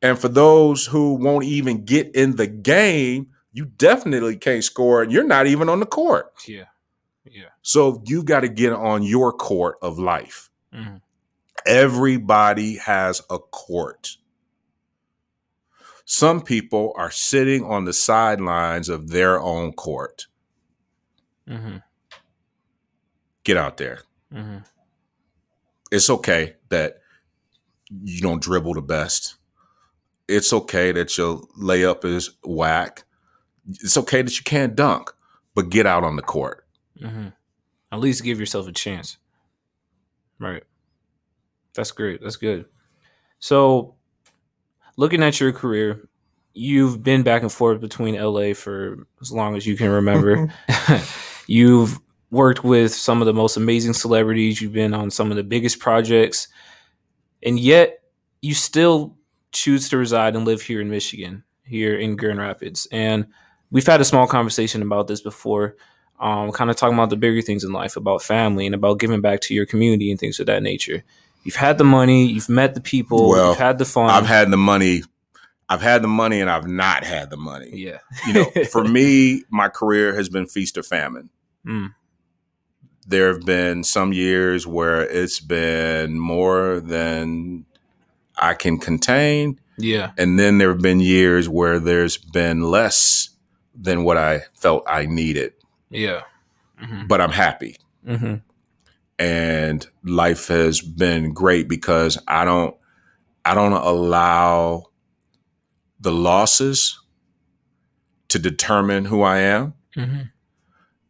And 0.01 0.17
for 0.17 0.29
those 0.29 0.87
who 0.87 1.15
won't 1.15 1.45
even 1.45 1.85
get 1.85 2.15
in 2.15 2.37
the 2.37 2.47
game, 2.47 3.31
you 3.53 3.65
definitely 3.65 4.37
can't 4.37 4.65
score 4.65 5.05
you're 5.05 5.25
not 5.25 5.47
even 5.47 5.69
on 5.69 5.81
the 5.81 5.87
court. 5.87 6.33
Yeah. 6.47 6.65
Yeah. 7.25 7.49
So 7.63 8.03
you 8.07 8.23
got 8.23 8.41
to 8.41 8.49
get 8.49 8.73
on 8.73 9.03
your 9.03 9.33
court 9.33 9.77
of 9.83 9.99
life. 9.99 10.51
Mm-hmm. 10.75 10.97
Everybody 11.67 12.77
has 12.77 13.21
a 13.31 13.39
court. 13.39 14.17
Some 16.05 16.41
people 16.41 16.95
are 16.97 17.11
sitting 17.11 17.65
on 17.65 17.85
the 17.85 17.93
sidelines 17.93 18.89
of 18.89 19.11
their 19.11 19.39
own 19.39 19.73
court. 19.73 20.27
Mm-hmm. 21.47 21.79
Get 23.45 23.57
out 23.57 23.77
there. 23.77 24.01
Mm-hmm. 24.33 24.59
It's 25.91 26.09
okay 26.09 26.57
that 26.71 27.01
you 27.91 28.21
don't 28.21 28.43
dribble 28.43 28.75
the 28.75 28.83
best. 28.83 29.37
It's 30.27 30.53
okay 30.53 30.93
that 30.93 31.17
your 31.17 31.43
layup 31.61 32.05
is 32.05 32.31
whack. 32.45 33.05
It's 33.69 33.97
okay 33.97 34.23
that 34.23 34.37
you 34.37 34.45
can't 34.45 34.75
dunk, 34.75 35.13
but 35.55 35.71
get 35.71 35.87
out 35.87 36.05
on 36.05 36.17
the 36.17 36.23
court. 36.23 36.67
Mm-hmm. 37.01 37.29
At 37.93 38.01
least 38.01 38.25
give 38.25 38.41
yourself 38.41 38.67
a 38.67 38.73
chance. 38.73 39.19
Right. 40.39 40.63
That's 41.75 41.91
great. 41.91 42.23
That's 42.23 42.37
good. 42.37 42.67
So, 43.39 43.95
looking 44.97 45.23
at 45.23 45.39
your 45.41 45.53
career, 45.53 46.09
you've 46.55 47.03
been 47.03 47.23
back 47.23 47.43
and 47.43 47.53
forth 47.53 47.81
between 47.81 48.21
LA 48.21 48.53
for 48.53 49.07
as 49.21 49.33
long 49.33 49.57
as 49.57 49.67
you 49.67 49.77
can 49.77 49.91
remember. 49.91 50.53
you've 51.47 52.01
worked 52.31 52.65
with 52.65 52.93
some 52.93 53.23
of 53.23 53.27
the 53.27 53.35
most 53.35 53.57
amazing 53.57 53.95
celebrities, 53.95 54.61
you've 54.61 54.73
been 54.73 54.95
on 54.95 55.11
some 55.11 55.31
of 55.31 55.37
the 55.37 55.45
biggest 55.45 55.79
projects, 55.79 56.49
and 57.43 57.59
yet 57.59 58.01
you 58.43 58.55
still 58.55 59.17
choose 59.53 59.89
to 59.89 59.97
reside 59.97 60.37
and 60.37 60.45
live 60.45 60.61
here 60.61 60.81
in 60.81 60.91
Michigan, 60.91 61.45
here 61.65 61.97
in 61.97 62.17
Grand 62.17 62.39
Rapids. 62.39 62.87
And 62.93 63.29
we've 63.71 63.87
had 63.87 64.01
a 64.01 64.05
small 64.05 64.27
conversation 64.27 64.83
about 64.83 65.09
this 65.09 65.21
before 65.21 65.77
um, 66.21 66.51
kind 66.53 66.71
of 66.71 66.77
talking 66.77 66.95
about 66.95 67.11
the 67.11 67.17
bigger 67.17 67.43
things 67.43 67.65
in 67.65 67.73
life, 67.73 67.97
about 67.97 68.23
family 68.23 68.67
and 68.67 68.75
about 68.75 68.99
giving 68.99 69.21
back 69.21 69.41
to 69.43 69.55
your 69.55 69.67
community 69.67 70.11
and 70.11 70.19
things 70.19 70.41
of 70.41 70.47
that 70.47 70.63
nature. 70.63 71.05
You've 71.45 71.55
had 71.57 71.79
the 71.79 71.85
money, 71.85 72.27
you've 72.27 72.49
met 72.49 72.75
the 72.75 72.81
people, 72.81 73.31
Well, 73.31 73.51
you've 73.51 73.59
had 73.59 73.79
the 73.79 73.85
fun. 73.85 74.11
I've 74.11 74.27
had 74.27 74.51
the 74.51 74.57
money. 74.57 75.03
I've 75.69 75.83
had 75.83 76.03
the 76.03 76.09
money 76.09 76.41
and 76.41 76.51
I've 76.51 76.67
not 76.67 77.05
had 77.05 77.31
the 77.31 77.37
money. 77.37 77.71
yeah, 77.73 77.99
You 78.27 78.33
know, 78.33 78.51
for 78.73 78.83
me, 78.85 79.45
my 79.51 79.69
career 79.69 80.15
has 80.15 80.29
been 80.29 80.47
feast 80.47 80.77
or 80.79 80.83
famine. 80.83 81.31
Mm. 81.67 81.95
There 83.07 83.29
have 83.33 83.45
been 83.45 83.85
some 83.85 84.13
years 84.13 84.67
where 84.67 85.03
it's 85.03 85.41
been 85.41 86.19
more 86.19 86.81
than 86.81 87.67
I 88.37 88.55
can 88.55 88.79
contain. 88.79 89.61
yeah, 89.79 90.13
And 90.19 90.39
then 90.39 90.59
there 90.59 90.71
have 90.71 90.83
been 90.83 91.01
years 91.01 91.49
where 91.49 91.79
there's 91.79 92.17
been 92.17 92.63
less 92.63 93.31
than 93.81 94.03
what 94.05 94.17
I 94.17 94.43
felt 94.55 94.83
I 94.87 95.07
needed, 95.07 95.53
yeah, 95.91 96.23
hmm 96.79 97.07
but 97.07 97.21
I'm 97.21 97.31
happy. 97.33 97.77
hmm 98.07 98.37
And 99.19 99.87
life 100.05 100.49
has 100.49 100.81
been 100.81 101.33
great 101.33 101.69
because 101.69 102.19
I 102.27 102.45
don't 102.45 102.75
I 103.45 103.55
don't 103.55 103.73
allow 103.73 104.87
the 106.01 106.13
losses 106.13 106.99
to 108.29 108.39
determine 108.39 109.05
who 109.07 109.23
I 109.23 109.39
am, 109.39 109.75
Mm-hmm. 109.97 110.23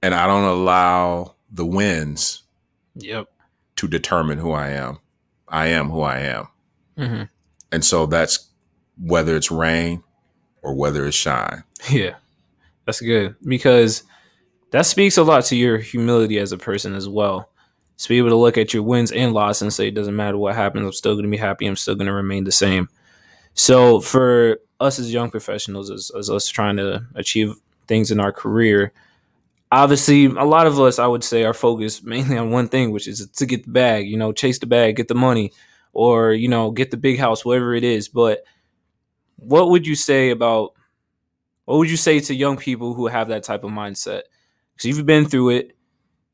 and 0.03 0.15
I 0.15 0.27
don't 0.27 0.45
allow 0.45 1.35
the 1.51 1.67
wins 1.67 2.43
Yep. 2.95 3.29
to 3.77 3.89
determine 3.89 4.39
who 4.39 4.53
I 4.53 4.69
am. 4.71 4.99
I 5.49 5.67
am 5.69 5.91
who 5.91 6.01
I 6.03 6.19
am. 6.21 6.49
Mm-hmm. 6.97 7.23
And 7.73 7.85
so 7.85 8.07
that's 8.07 8.49
whether 9.01 9.37
it's 9.37 9.51
rain 9.51 10.03
or 10.63 10.75
whether 10.75 11.07
it's 11.07 11.17
shine. 11.17 11.65
Yeah, 11.91 12.17
that's 12.89 13.03
good 13.03 13.37
because 13.47 14.03
that 14.71 14.87
speaks 14.87 15.19
a 15.19 15.23
lot 15.23 15.45
to 15.45 15.57
your 15.57 15.77
humility 15.77 16.39
as 16.39 16.53
a 16.53 16.57
person 16.57 16.95
as 16.95 17.07
well. 17.07 17.51
To 17.99 18.09
be 18.09 18.17
able 18.17 18.31
to 18.31 18.37
look 18.37 18.57
at 18.57 18.73
your 18.73 18.83
wins 18.83 19.13
and 19.13 19.35
losses 19.35 19.61
and 19.61 19.73
say 19.73 19.89
it 19.89 19.95
doesn't 19.95 20.17
matter 20.17 20.39
what 20.39 20.55
happens, 20.55 20.87
I'm 20.87 20.93
still 20.93 21.13
going 21.13 21.27
to 21.27 21.31
be 21.31 21.37
happy. 21.37 21.67
I'm 21.67 21.77
still 21.77 21.97
going 21.97 22.07
to 22.07 22.15
remain 22.15 22.45
the 22.45 22.53
same. 22.53 22.89
So 23.53 24.01
for 24.01 24.61
us 24.81 24.99
as 24.99 25.13
young 25.13 25.31
professionals, 25.31 25.91
as, 25.91 26.11
as 26.17 26.31
us 26.31 26.49
trying 26.49 26.79
to 26.79 27.05
achieve 27.15 27.57
things 27.89 28.11
in 28.11 28.21
our 28.21 28.33
career, 28.33 28.93
obviously 29.71 30.25
a 30.25 30.45
lot 30.45 30.67
of 30.67 30.81
us, 30.81 30.99
I 30.99 31.07
would 31.07 31.25
say, 31.25 31.45
are 31.45 31.53
focused 31.53 32.05
mainly 32.07 32.39
on 32.39 32.51
one 32.51 32.69
thing, 32.69 32.91
which 32.91 33.07
is 33.07 33.29
to 33.29 33.45
get 33.45 33.65
the 33.65 33.71
bag. 33.71 34.09
You 34.09 34.17
know, 34.17 34.33
chase 34.33 34.61
the 34.61 34.67
bag, 34.67 34.97
get 34.97 35.09
the 35.09 35.15
money, 35.15 35.53
or 35.93 36.33
you 36.33 36.49
know, 36.49 36.71
get 36.71 36.91
the 36.91 36.97
big 36.97 37.19
house, 37.19 37.45
whatever 37.45 37.75
it 37.75 37.85
is. 37.85 38.09
But 38.09 38.45
what 39.37 39.69
would 39.69 39.87
you 39.87 39.95
say 39.95 40.31
about 40.31 40.73
what 41.69 41.77
would 41.77 41.91
you 41.91 41.99
say 41.99 42.19
to 42.19 42.35
young 42.35 42.57
people 42.57 42.95
who 42.95 43.09
have 43.09 43.29
that 43.29 43.43
type 43.43 43.63
of 43.63 43.71
mindset? 43.71 44.23
Because 44.73 44.87
you've 44.87 45.05
been 45.05 45.27
through 45.27 45.51
it 45.51 45.77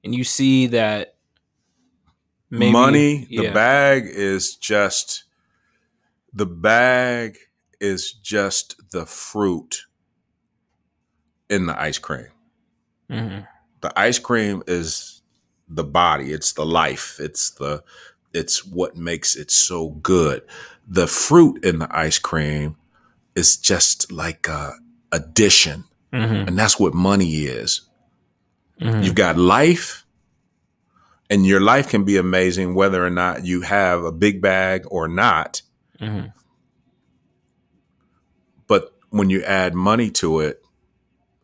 and 0.05 0.14
you 0.14 0.23
see 0.23 0.68
that 0.68 1.16
maybe, 2.51 2.70
Money, 2.70 3.27
yeah. 3.29 3.49
the 3.49 3.51
bag 3.51 4.05
is 4.07 4.55
just 4.55 5.25
the 6.33 6.47
bag 6.47 7.37
is 7.81 8.12
just 8.12 8.77
the 8.92 9.07
fruit 9.07 9.87
in 11.51 11.66
the 11.66 11.81
ice 11.83 11.99
cream. 11.99 12.29
Mhm. 13.11 13.49
The 13.81 13.99
ice 13.99 14.20
cream 14.20 14.62
is 14.68 15.20
the 15.68 15.83
body, 15.83 16.31
it's 16.31 16.53
the 16.53 16.64
life, 16.64 17.18
it's 17.18 17.51
the 17.51 17.83
it's 18.33 18.64
what 18.64 18.97
makes 18.97 19.35
it 19.35 19.51
so 19.51 19.88
good. 19.88 20.42
The 20.87 21.09
fruit 21.09 21.64
in 21.64 21.81
the 21.81 21.88
ice 21.90 22.20
cream 22.20 22.77
is 23.35 23.57
just 23.57 24.12
like 24.12 24.47
a 24.47 24.75
addition, 25.14 25.85
Mhm. 26.12 26.48
and 26.48 26.59
that's 26.59 26.79
what 26.79 26.92
money 26.94 27.44
is. 27.44 27.83
Mhm. 28.81 29.05
You've 29.05 29.14
got 29.14 29.38
life, 29.38 30.05
and 31.31 31.46
your 31.46 31.61
life 31.61 31.88
can 31.88 32.05
be 32.05 32.16
amazing 32.16 32.74
whether 32.74 33.05
or 33.05 33.11
not 33.11 33.44
you 33.46 33.62
have 33.62 34.05
a 34.05 34.12
big 34.12 34.42
bag 34.42 34.83
or 34.88 35.09
not. 35.09 35.62
Mhm. 36.00 36.33
But 38.66 38.92
when 39.11 39.31
you 39.31 39.42
add 39.44 39.74
money 39.74 40.11
to 40.11 40.40
it, 40.40 40.62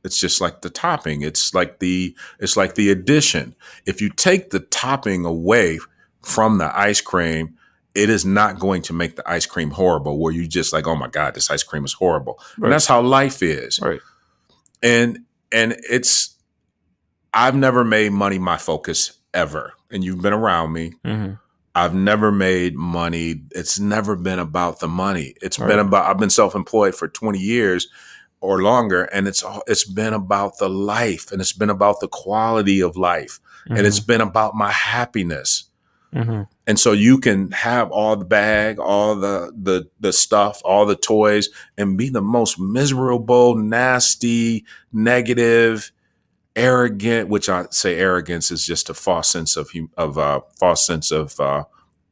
it's 0.04 0.18
just 0.18 0.40
like 0.40 0.62
the 0.62 0.70
topping. 0.70 1.22
It's 1.22 1.54
like 1.54 1.78
the 1.78 2.14
it's 2.38 2.56
like 2.56 2.74
the 2.74 2.90
addition. 2.90 3.54
If 3.86 4.00
you 4.00 4.10
take 4.10 4.50
the 4.50 4.60
topping 4.60 5.24
away 5.24 5.78
from 6.22 6.58
the 6.58 6.76
ice 6.78 7.00
cream, 7.00 7.56
it 7.94 8.08
is 8.10 8.24
not 8.24 8.58
going 8.58 8.82
to 8.82 8.92
make 8.92 9.16
the 9.16 9.28
ice 9.30 9.46
cream 9.46 9.70
horrible. 9.70 10.18
Where 10.18 10.32
you 10.32 10.46
just 10.46 10.72
like, 10.72 10.86
oh 10.86 10.94
my 10.96 11.08
god, 11.08 11.34
this 11.34 11.50
ice 11.50 11.62
cream 11.62 11.84
is 11.84 11.92
horrible. 11.94 12.38
Right. 12.58 12.66
And 12.66 12.72
that's 12.72 12.86
how 12.86 13.00
life 13.02 13.42
is. 13.42 13.80
Right. 13.80 14.00
and 14.82 15.18
and 15.52 15.76
it's 15.90 16.36
i've 17.34 17.54
never 17.54 17.84
made 17.84 18.12
money 18.12 18.38
my 18.38 18.56
focus 18.56 19.12
ever 19.34 19.72
and 19.90 20.02
you've 20.02 20.22
been 20.22 20.32
around 20.32 20.72
me 20.72 20.92
Mhm. 21.04 21.38
i've 21.74 21.94
never 21.94 22.32
made 22.32 22.74
money 22.76 23.42
it's 23.50 23.78
never 23.78 24.16
been 24.16 24.38
about 24.38 24.80
the 24.80 24.88
money 24.88 25.34
It's 25.42 25.58
Right. 25.58 25.68
been 25.68 25.78
about 25.80 26.06
i've 26.08 26.18
been 26.18 26.30
self-employed 26.30 26.94
for 26.94 27.08
20 27.08 27.38
years 27.38 27.88
or 28.40 28.62
longer 28.62 29.02
and 29.04 29.28
it's 29.28 29.42
all 29.42 29.62
it's 29.66 29.84
been 29.84 30.14
about 30.14 30.58
the 30.58 30.68
life 30.70 31.30
and 31.30 31.40
it's 31.40 31.52
been 31.52 31.70
about 31.70 32.00
the 32.00 32.08
quality 32.08 32.80
of 32.80 32.96
life 32.96 33.38
and 33.68 33.86
it's 33.86 34.00
been 34.00 34.20
about 34.22 34.54
my 34.54 34.70
happiness 34.72 35.64
Mhm. 36.14 36.48
And 36.70 36.78
so 36.78 36.92
you 36.92 37.18
can 37.18 37.50
have 37.50 37.90
all 37.90 38.14
the 38.14 38.24
bag, 38.24 38.78
all 38.78 39.16
the 39.16 39.50
the 39.60 39.88
the 39.98 40.12
stuff, 40.12 40.60
all 40.64 40.86
the 40.86 40.94
toys, 40.96 41.48
and 41.76 41.98
be 41.98 42.08
the 42.10 42.22
most 42.22 42.60
miserable, 42.60 43.56
nasty, 43.56 44.64
negative, 44.92 45.90
arrogant. 46.54 47.28
Which 47.28 47.48
I 47.48 47.66
say 47.70 47.96
arrogance 47.98 48.50
is 48.50 48.64
just 48.64 48.88
a 48.88 48.94
false 48.94 49.28
sense 49.28 49.56
of 49.56 49.70
hum- 49.72 49.90
of 49.96 50.16
uh, 50.16 50.40
false 50.58 50.86
sense 50.86 51.10
of 51.10 51.38
uh, 51.40 51.64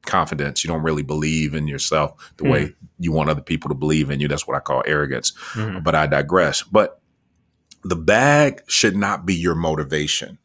confidence. 0.06 0.64
You 0.64 0.68
don't 0.68 0.82
really 0.82 1.02
believe 1.04 1.54
in 1.54 1.68
yourself 1.68 2.32
the 2.38 2.44
Hmm. 2.44 2.50
way 2.50 2.74
you 2.98 3.12
want 3.12 3.30
other 3.30 3.42
people 3.42 3.68
to 3.68 3.74
believe 3.74 4.10
in 4.10 4.18
you. 4.20 4.28
That's 4.28 4.46
what 4.48 4.56
I 4.56 4.60
call 4.60 4.82
arrogance. 4.86 5.32
Mhm. 5.54 5.84
But 5.84 5.94
I 5.94 6.06
digress. 6.06 6.62
But 6.62 7.00
the 7.84 7.96
bag 7.96 8.62
should 8.66 8.96
not 8.96 9.24
be 9.24 9.34
your 9.34 9.54
motivation. 9.54 10.38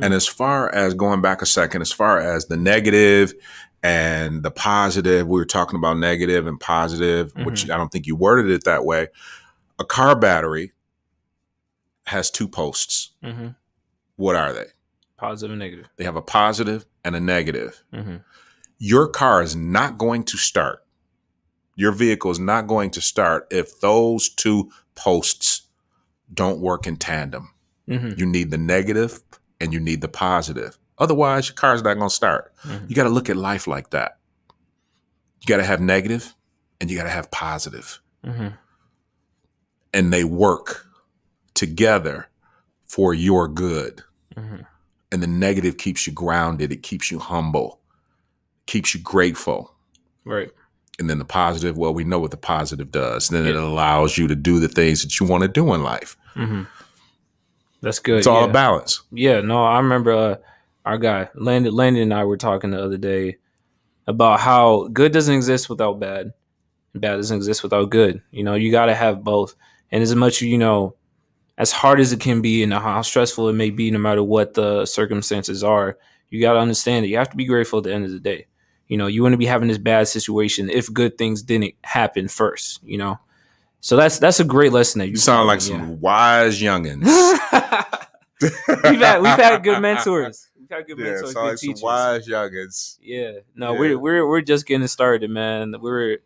And 0.00 0.14
as 0.14 0.26
far 0.26 0.74
as 0.74 0.94
going 0.94 1.20
back 1.20 1.42
a 1.42 1.46
second, 1.46 1.82
as 1.82 1.92
far 1.92 2.18
as 2.18 2.46
the 2.46 2.56
negative 2.56 3.34
and 3.82 4.42
the 4.42 4.50
positive, 4.50 5.26
we 5.26 5.38
were 5.38 5.44
talking 5.44 5.76
about 5.76 5.98
negative 5.98 6.46
and 6.46 6.58
positive, 6.58 7.32
which 7.44 7.68
I 7.68 7.76
don't 7.76 7.90
think 7.92 8.06
you 8.06 8.16
worded 8.16 8.50
it 8.50 8.64
that 8.64 8.84
way. 8.84 9.08
A 9.78 9.84
car 9.84 10.14
battery 10.16 10.72
has 12.06 12.30
two 12.30 12.48
posts. 12.48 13.10
Mhm. 13.22 13.56
What 14.16 14.36
are 14.36 14.52
they? 14.52 14.66
Positive 15.16 15.50
and 15.52 15.58
negative. 15.58 15.88
They 15.96 16.04
have 16.04 16.16
a 16.16 16.22
positive 16.22 16.86
and 17.04 17.14
a 17.14 17.20
negative. 17.20 17.82
Mhm. 17.92 18.22
Your 18.78 19.08
car 19.08 19.42
is 19.42 19.54
not 19.54 19.98
going 19.98 20.24
to 20.24 20.36
start. 20.36 20.84
Your 21.76 21.92
vehicle 21.92 22.30
is 22.30 22.38
not 22.38 22.66
going 22.66 22.90
to 22.92 23.00
start 23.00 23.46
if 23.50 23.80
those 23.80 24.28
two 24.28 24.70
posts 24.94 25.62
don't 26.32 26.60
work 26.60 26.86
in 26.86 26.96
tandem. 26.96 27.50
Mhm. 27.88 28.18
You 28.18 28.26
need 28.26 28.50
the 28.50 28.58
negative 28.58 29.22
and 29.62 29.72
you 29.72 29.80
need 29.80 30.00
the 30.02 30.08
positive. 30.08 30.78
Otherwise, 30.98 31.48
your 31.48 31.54
car's 31.54 31.82
not 31.82 31.94
going 31.94 32.08
to 32.08 32.14
start. 32.14 32.52
Mhm. 32.64 32.88
You 32.90 32.94
got 32.96 33.04
to 33.04 33.08
look 33.08 33.30
at 33.30 33.36
life 33.36 33.66
like 33.66 33.90
that. 33.90 34.18
You 35.40 35.46
got 35.46 35.56
to 35.56 35.64
have 35.64 35.80
negative 35.80 36.34
and 36.80 36.90
you 36.90 36.96
got 36.96 37.04
to 37.04 37.10
have 37.10 37.30
positive, 37.30 38.00
Mhm. 38.24 38.58
and 39.94 40.12
they 40.12 40.24
work 40.24 40.86
together 41.54 42.28
for 42.86 43.14
your 43.14 43.48
good. 43.48 44.02
Mhm. 44.36 44.66
And 45.10 45.22
the 45.22 45.26
negative 45.26 45.76
keeps 45.78 46.06
you 46.06 46.12
grounded, 46.12 46.72
it 46.72 46.82
keeps 46.82 47.10
you 47.10 47.18
humble, 47.18 47.80
keeps 48.66 48.94
you 48.94 49.00
grateful. 49.00 49.74
Right. 50.24 50.50
And 50.98 51.08
then 51.10 51.18
the 51.18 51.24
positive, 51.24 51.76
well, 51.76 51.92
we 51.94 52.04
know 52.04 52.18
what 52.18 52.30
the 52.30 52.36
positive 52.36 52.90
does. 52.90 53.28
Then 53.28 53.46
it 53.46 53.56
allows 53.56 54.16
you 54.18 54.26
to 54.28 54.34
do 54.34 54.58
the 54.60 54.68
things 54.68 55.02
that 55.02 55.18
you 55.18 55.26
want 55.26 55.42
to 55.42 55.48
do 55.48 55.72
in 55.74 55.82
life. 55.82 56.16
That's 57.82 57.98
good. 57.98 58.18
It's 58.18 58.26
all 58.26 58.42
yeah. 58.42 58.50
a 58.50 58.52
balance. 58.52 59.02
Yeah, 59.10 59.40
no, 59.40 59.64
I 59.64 59.78
remember 59.78 60.12
uh, 60.12 60.36
our 60.84 60.98
guy 60.98 61.28
Landon. 61.34 61.74
Landon 61.74 62.04
and 62.04 62.14
I 62.14 62.24
were 62.24 62.36
talking 62.36 62.70
the 62.70 62.82
other 62.82 62.96
day 62.96 63.36
about 64.06 64.40
how 64.40 64.88
good 64.92 65.12
doesn't 65.12 65.34
exist 65.34 65.68
without 65.68 65.98
bad, 66.00 66.32
and 66.92 67.00
bad 67.02 67.16
doesn't 67.16 67.36
exist 67.36 67.62
without 67.62 67.90
good. 67.90 68.22
You 68.30 68.44
know, 68.44 68.54
you 68.54 68.70
got 68.70 68.86
to 68.86 68.94
have 68.94 69.24
both. 69.24 69.54
And 69.90 70.02
as 70.02 70.14
much 70.14 70.40
you 70.40 70.56
know, 70.56 70.94
as 71.58 71.72
hard 71.72 72.00
as 72.00 72.12
it 72.12 72.20
can 72.20 72.40
be, 72.40 72.62
and 72.62 72.72
how 72.72 73.02
stressful 73.02 73.48
it 73.48 73.54
may 73.54 73.70
be, 73.70 73.90
no 73.90 73.98
matter 73.98 74.22
what 74.22 74.54
the 74.54 74.86
circumstances 74.86 75.62
are, 75.62 75.98
you 76.30 76.40
got 76.40 76.54
to 76.54 76.60
understand 76.60 77.04
that 77.04 77.08
you 77.08 77.18
have 77.18 77.30
to 77.30 77.36
be 77.36 77.44
grateful 77.44 77.80
at 77.80 77.84
the 77.84 77.92
end 77.92 78.04
of 78.04 78.12
the 78.12 78.20
day. 78.20 78.46
You 78.86 78.96
know, 78.96 79.06
you 79.06 79.22
wouldn't 79.22 79.38
be 79.38 79.46
having 79.46 79.68
this 79.68 79.78
bad 79.78 80.08
situation 80.08 80.70
if 80.70 80.92
good 80.92 81.18
things 81.18 81.42
didn't 81.42 81.74
happen 81.82 82.28
first. 82.28 82.80
You 82.84 82.98
know, 82.98 83.18
so 83.82 83.96
that's 83.96 84.18
that's 84.18 84.40
a 84.40 84.44
great 84.44 84.72
lesson 84.72 85.00
that 85.00 85.06
you 85.06 85.12
You 85.12 85.16
sound 85.18 85.46
like 85.46 85.58
me, 85.58 85.66
some 85.66 86.00
wise 86.00 86.58
youngins. 86.62 87.04
yeah. 87.04 87.84
we've 88.40 89.00
had 89.00 89.20
we've 89.20 89.30
had 89.32 89.62
good 89.62 89.80
mentors. 89.80 90.48
We've 90.58 90.70
had 90.78 90.86
good 90.86 90.98
Yeah, 90.98 91.04
mentors, 91.04 91.34
good 91.34 91.40
like 91.42 91.58
some 91.58 91.68
teachers. 91.68 91.82
wise 91.82 92.26
youngins. 92.28 92.96
Yeah, 93.02 93.32
no, 93.54 93.72
Yeah. 93.74 93.78
we're 93.78 93.98
we're 93.98 94.26
we're 94.26 94.40
just 94.40 94.66
getting 94.66 94.86
started, 94.86 95.30
man. 95.30 95.74
We're 95.80 96.18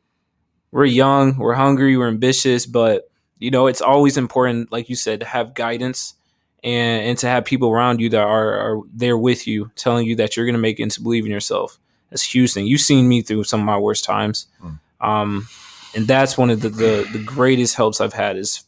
we're 0.70 0.84
young, 0.84 1.36
we're 1.38 1.54
hungry, 1.54 1.96
we're 1.96 2.06
ambitious, 2.08 2.64
but 2.66 3.10
you 3.38 3.50
know 3.50 3.66
it's 3.66 3.80
always 3.82 4.16
important, 4.16 4.70
like 4.70 4.88
you 4.88 4.94
said, 4.96 5.20
to 5.20 5.26
have 5.26 5.54
guidance 5.54 6.14
and 6.62 7.04
and 7.08 7.18
to 7.18 7.26
have 7.26 7.44
people 7.44 7.70
around 7.70 8.00
you 8.00 8.08
that 8.10 8.22
are 8.22 8.52
are 8.76 8.80
there 8.94 9.18
with 9.18 9.46
you, 9.48 9.70
telling 9.74 10.06
you 10.06 10.14
that 10.16 10.36
you're 10.36 10.46
gonna 10.46 10.58
make 10.58 10.78
it 10.78 10.84
and 10.84 10.92
to 10.92 11.02
believe 11.02 11.24
in 11.24 11.30
yourself. 11.32 11.78
That's 12.10 12.22
a 12.24 12.28
huge 12.28 12.52
thing. 12.52 12.66
You've 12.66 12.80
seen 12.80 13.08
me 13.08 13.22
through 13.22 13.44
some 13.44 13.60
of 13.60 13.66
my 13.66 13.78
worst 13.78 14.04
times, 14.04 14.46
Mm. 14.62 14.78
um, 15.00 15.48
and 15.96 16.06
that's 16.06 16.36
one 16.38 16.50
of 16.50 16.60
the, 16.60 16.68
the 16.68 17.08
the 17.12 17.22
greatest 17.24 17.74
helps 17.74 18.00
I've 18.00 18.12
had 18.12 18.36
is 18.36 18.62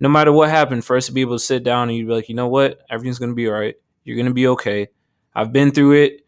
no 0.00 0.08
matter 0.08 0.32
what 0.32 0.48
happened, 0.48 0.84
for 0.84 0.96
us 0.96 1.06
to 1.06 1.12
be 1.12 1.20
able 1.20 1.36
to 1.36 1.44
sit 1.44 1.62
down 1.62 1.88
and 1.88 1.96
you'd 1.98 2.06
be 2.08 2.12
like, 2.14 2.28
you 2.28 2.34
know 2.34 2.48
what, 2.48 2.80
everything's 2.90 3.18
gonna 3.18 3.34
be 3.34 3.48
all 3.48 3.54
right. 3.54 3.74
You're 4.04 4.16
gonna 4.16 4.32
be 4.32 4.46
okay. 4.48 4.88
I've 5.34 5.52
been 5.52 5.70
through 5.72 5.92
it. 6.02 6.26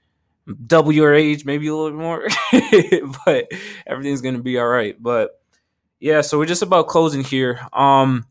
Double 0.67 0.93
your 0.93 1.15
age, 1.15 1.45
maybe 1.47 1.69
a 1.69 1.75
little 1.75 1.91
bit 1.91 1.99
more, 1.99 2.29
but 3.25 3.49
everything's 3.87 4.21
gonna 4.21 4.43
be 4.43 4.59
all 4.59 4.67
right. 4.69 4.95
But 5.03 5.41
yeah, 6.01 6.21
so 6.21 6.39
we're 6.39 6.45
just 6.47 6.63
about 6.63 6.87
closing 6.89 7.25
here. 7.25 7.61
Um, 7.73 8.27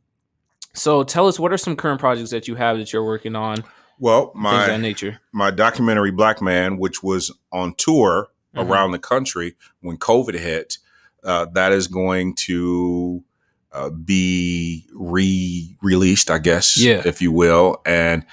so 0.73 1.03
tell 1.03 1.27
us 1.27 1.39
what 1.39 1.51
are 1.51 1.57
some 1.57 1.75
current 1.75 1.99
projects 1.99 2.29
that 2.31 2.47
you 2.47 2.55
have 2.55 2.77
that 2.77 2.93
you're 2.93 3.03
working 3.03 3.35
on, 3.35 3.63
Well, 3.99 4.31
my 4.35 4.77
nature. 4.77 5.19
my 5.31 5.49
documentary 5.51 6.11
Black 6.11 6.41
Man, 6.41 6.77
which 6.77 7.01
was 7.03 7.31
on 7.51 7.73
tour 7.75 8.29
Mhm. 8.55 8.69
around 8.69 8.91
the 8.91 8.99
country 8.99 9.55
when 9.81 9.97
COVID 9.97 10.35
hit, 10.37 10.77
uh, 11.23 11.45
that 11.53 11.71
is 11.71 11.88
going 11.88 12.36
to 12.36 13.23
uh, 13.71 13.89
be 13.89 14.86
re 14.93 15.75
released, 15.81 16.29
I 16.29 16.38
guess, 16.39 16.77
Yeah. 16.77 17.01
if 17.05 17.21
you 17.21 17.31
will. 17.31 17.81
And 17.86 18.25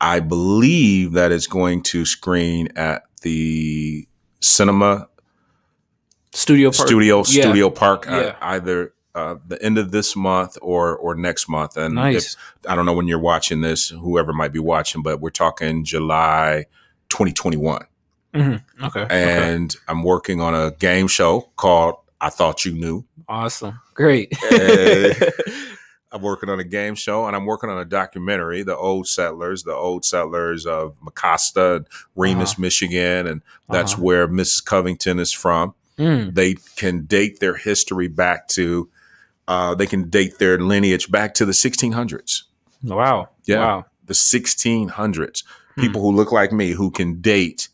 I 0.00 0.20
believe 0.20 1.12
that 1.12 1.32
it's 1.32 1.46
going 1.46 1.82
to 1.84 2.04
screen 2.04 2.68
at 2.76 3.02
the 3.22 4.06
cinema 4.40 5.08
Studio 6.32 6.70
Park. 6.70 6.88
studio 6.88 7.16
Yeah. 7.18 7.42
studio 7.42 7.70
park 7.70 8.10
uh, 8.10 8.16
Yeah. 8.16 8.36
either 8.42 8.92
uh, 9.14 9.36
the 9.48 9.60
end 9.62 9.78
of 9.78 9.90
this 9.92 10.14
month 10.14 10.58
or 10.60 10.94
or 10.96 11.14
next 11.14 11.48
month. 11.48 11.78
And 11.78 11.94
Nice. 11.94 12.34
if- 12.34 12.70
I 12.70 12.74
don't 12.76 12.84
know 12.84 12.92
when 12.92 13.08
you're 13.08 13.18
watching 13.18 13.62
this, 13.62 13.88
whoever 13.88 14.34
might 14.34 14.52
be 14.52 14.58
watching, 14.58 15.02
but 15.02 15.20
we're 15.22 15.30
talking 15.30 15.84
July 15.84 16.66
2021. 17.08 17.86
Mhm. 18.34 18.60
Okay. 18.82 19.00
okay. 19.00 19.52
And 19.54 19.74
I'm 19.88 20.02
working 20.02 20.42
on 20.42 20.54
a 20.54 20.70
game 20.72 21.06
show 21.08 21.48
called 21.56 21.94
I 22.20 22.30
Thought 22.30 22.64
You 22.64 22.72
Knew. 22.72 23.04
Awesome. 23.28 23.78
Great. 23.94 24.32
I'm 26.12 26.22
working 26.22 26.48
on 26.48 26.60
a 26.60 26.64
game 26.64 26.94
show 26.94 27.26
and 27.26 27.34
I'm 27.36 27.44
working 27.44 27.68
on 27.68 27.78
a 27.78 27.84
documentary, 27.84 28.62
The 28.62 28.76
Old 28.76 29.06
Settlers, 29.08 29.64
the 29.64 29.74
old 29.74 30.04
settlers 30.04 30.64
of 30.64 30.94
Mecosta, 31.04 31.76
and 31.76 31.86
Remus, 32.14 32.52
Uh-huh. 32.52 32.62
Michigan. 32.62 33.26
And 33.26 33.42
that's 33.68 33.94
Uh-huh. 33.94 34.02
where 34.02 34.28
Mrs. 34.28 34.64
Covington 34.64 35.18
is 35.18 35.32
from. 35.32 35.74
Mm. 35.98 36.34
They 36.34 36.54
can 36.76 37.04
date 37.06 37.40
their 37.40 37.56
history 37.56 38.06
back 38.08 38.48
to, 38.48 38.88
uh, 39.48 39.74
they 39.74 39.86
can 39.86 40.08
date 40.08 40.38
their 40.38 40.58
lineage 40.58 41.10
back 41.10 41.34
to 41.34 41.44
the 41.44 41.52
1600s, 41.52 42.44
Wow. 42.82 43.30
Yeah. 43.44 43.58
Wow. 43.58 43.86
the 44.06 44.14
1600s. 44.14 45.42
Hmm. 45.74 45.80
People 45.80 46.00
who 46.02 46.12
look 46.12 46.32
like 46.32 46.52
me 46.52 46.70
who 46.70 46.90
can 46.90 47.20
date 47.20 47.68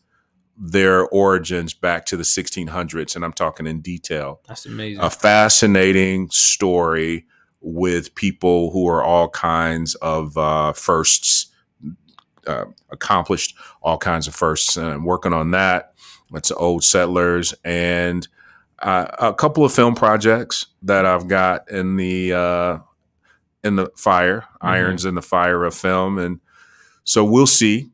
their 0.65 1.05
origins 1.09 1.73
back 1.73 2.05
to 2.05 2.15
the 2.15 2.23
1600s. 2.23 3.15
And 3.15 3.25
I'm 3.25 3.33
talking 3.33 3.67
in 3.67 3.81
detail. 3.81 4.39
That's 4.47 4.65
amazing. 4.65 5.03
a 5.03 5.09
fascinating 5.09 6.29
story 6.31 7.25
with 7.59 8.15
people 8.15 8.71
who 8.71 8.87
are 8.87 9.03
all 9.03 9.27
kinds 9.29 9.95
of 9.95 10.37
uh, 10.37 10.71
firsts, 10.71 11.47
uh, 12.47 12.65
accomplished 12.89 13.55
all 13.81 13.97
kinds 13.97 14.27
of 14.27 14.35
firsts. 14.35 14.77
And 14.77 14.87
I'm 14.87 15.03
working 15.03 15.33
on 15.33 15.51
that. 15.51 15.93
It's 16.33 16.51
old 16.51 16.83
settlers 16.85 17.53
and 17.65 18.27
uh, 18.79 19.07
a 19.19 19.33
couple 19.33 19.65
of 19.65 19.73
film 19.73 19.95
projects 19.95 20.67
that 20.81 21.05
I've 21.05 21.27
got 21.27 21.69
in 21.69 21.97
the 21.97 22.33
uh, 22.33 22.77
in 23.63 23.75
the 23.75 23.89
fire, 23.95 24.45
irons 24.61 25.05
in 25.05 25.15
the 25.15 25.21
fire 25.21 25.63
of 25.63 25.73
film, 25.73 26.17
and 26.17 26.39
so 27.03 27.23
we'll 27.23 27.47
see. 27.47 27.89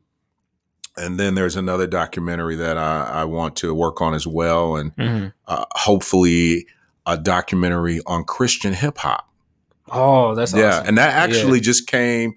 And 0.96 1.18
then 1.18 1.34
there's 1.34 1.56
another 1.56 1.86
documentary 1.86 2.56
that 2.56 2.76
I, 2.76 3.04
I 3.22 3.24
want 3.24 3.56
to 3.56 3.74
work 3.74 4.00
on 4.00 4.12
as 4.14 4.26
well, 4.26 4.76
and 4.76 4.94
Mhm. 4.96 5.32
uh, 5.46 5.64
hopefully 5.72 6.66
a 7.06 7.16
documentary 7.16 8.00
on 8.06 8.24
Christian 8.24 8.72
hip 8.74 8.98
hop. 8.98 9.26
Oh, 9.90 10.34
that's 10.34 10.52
yeah, 10.52 10.68
awesome. 10.78 10.86
and 10.88 10.98
that 10.98 11.14
actually 11.14 11.60
just 11.60 11.86
came 11.86 12.34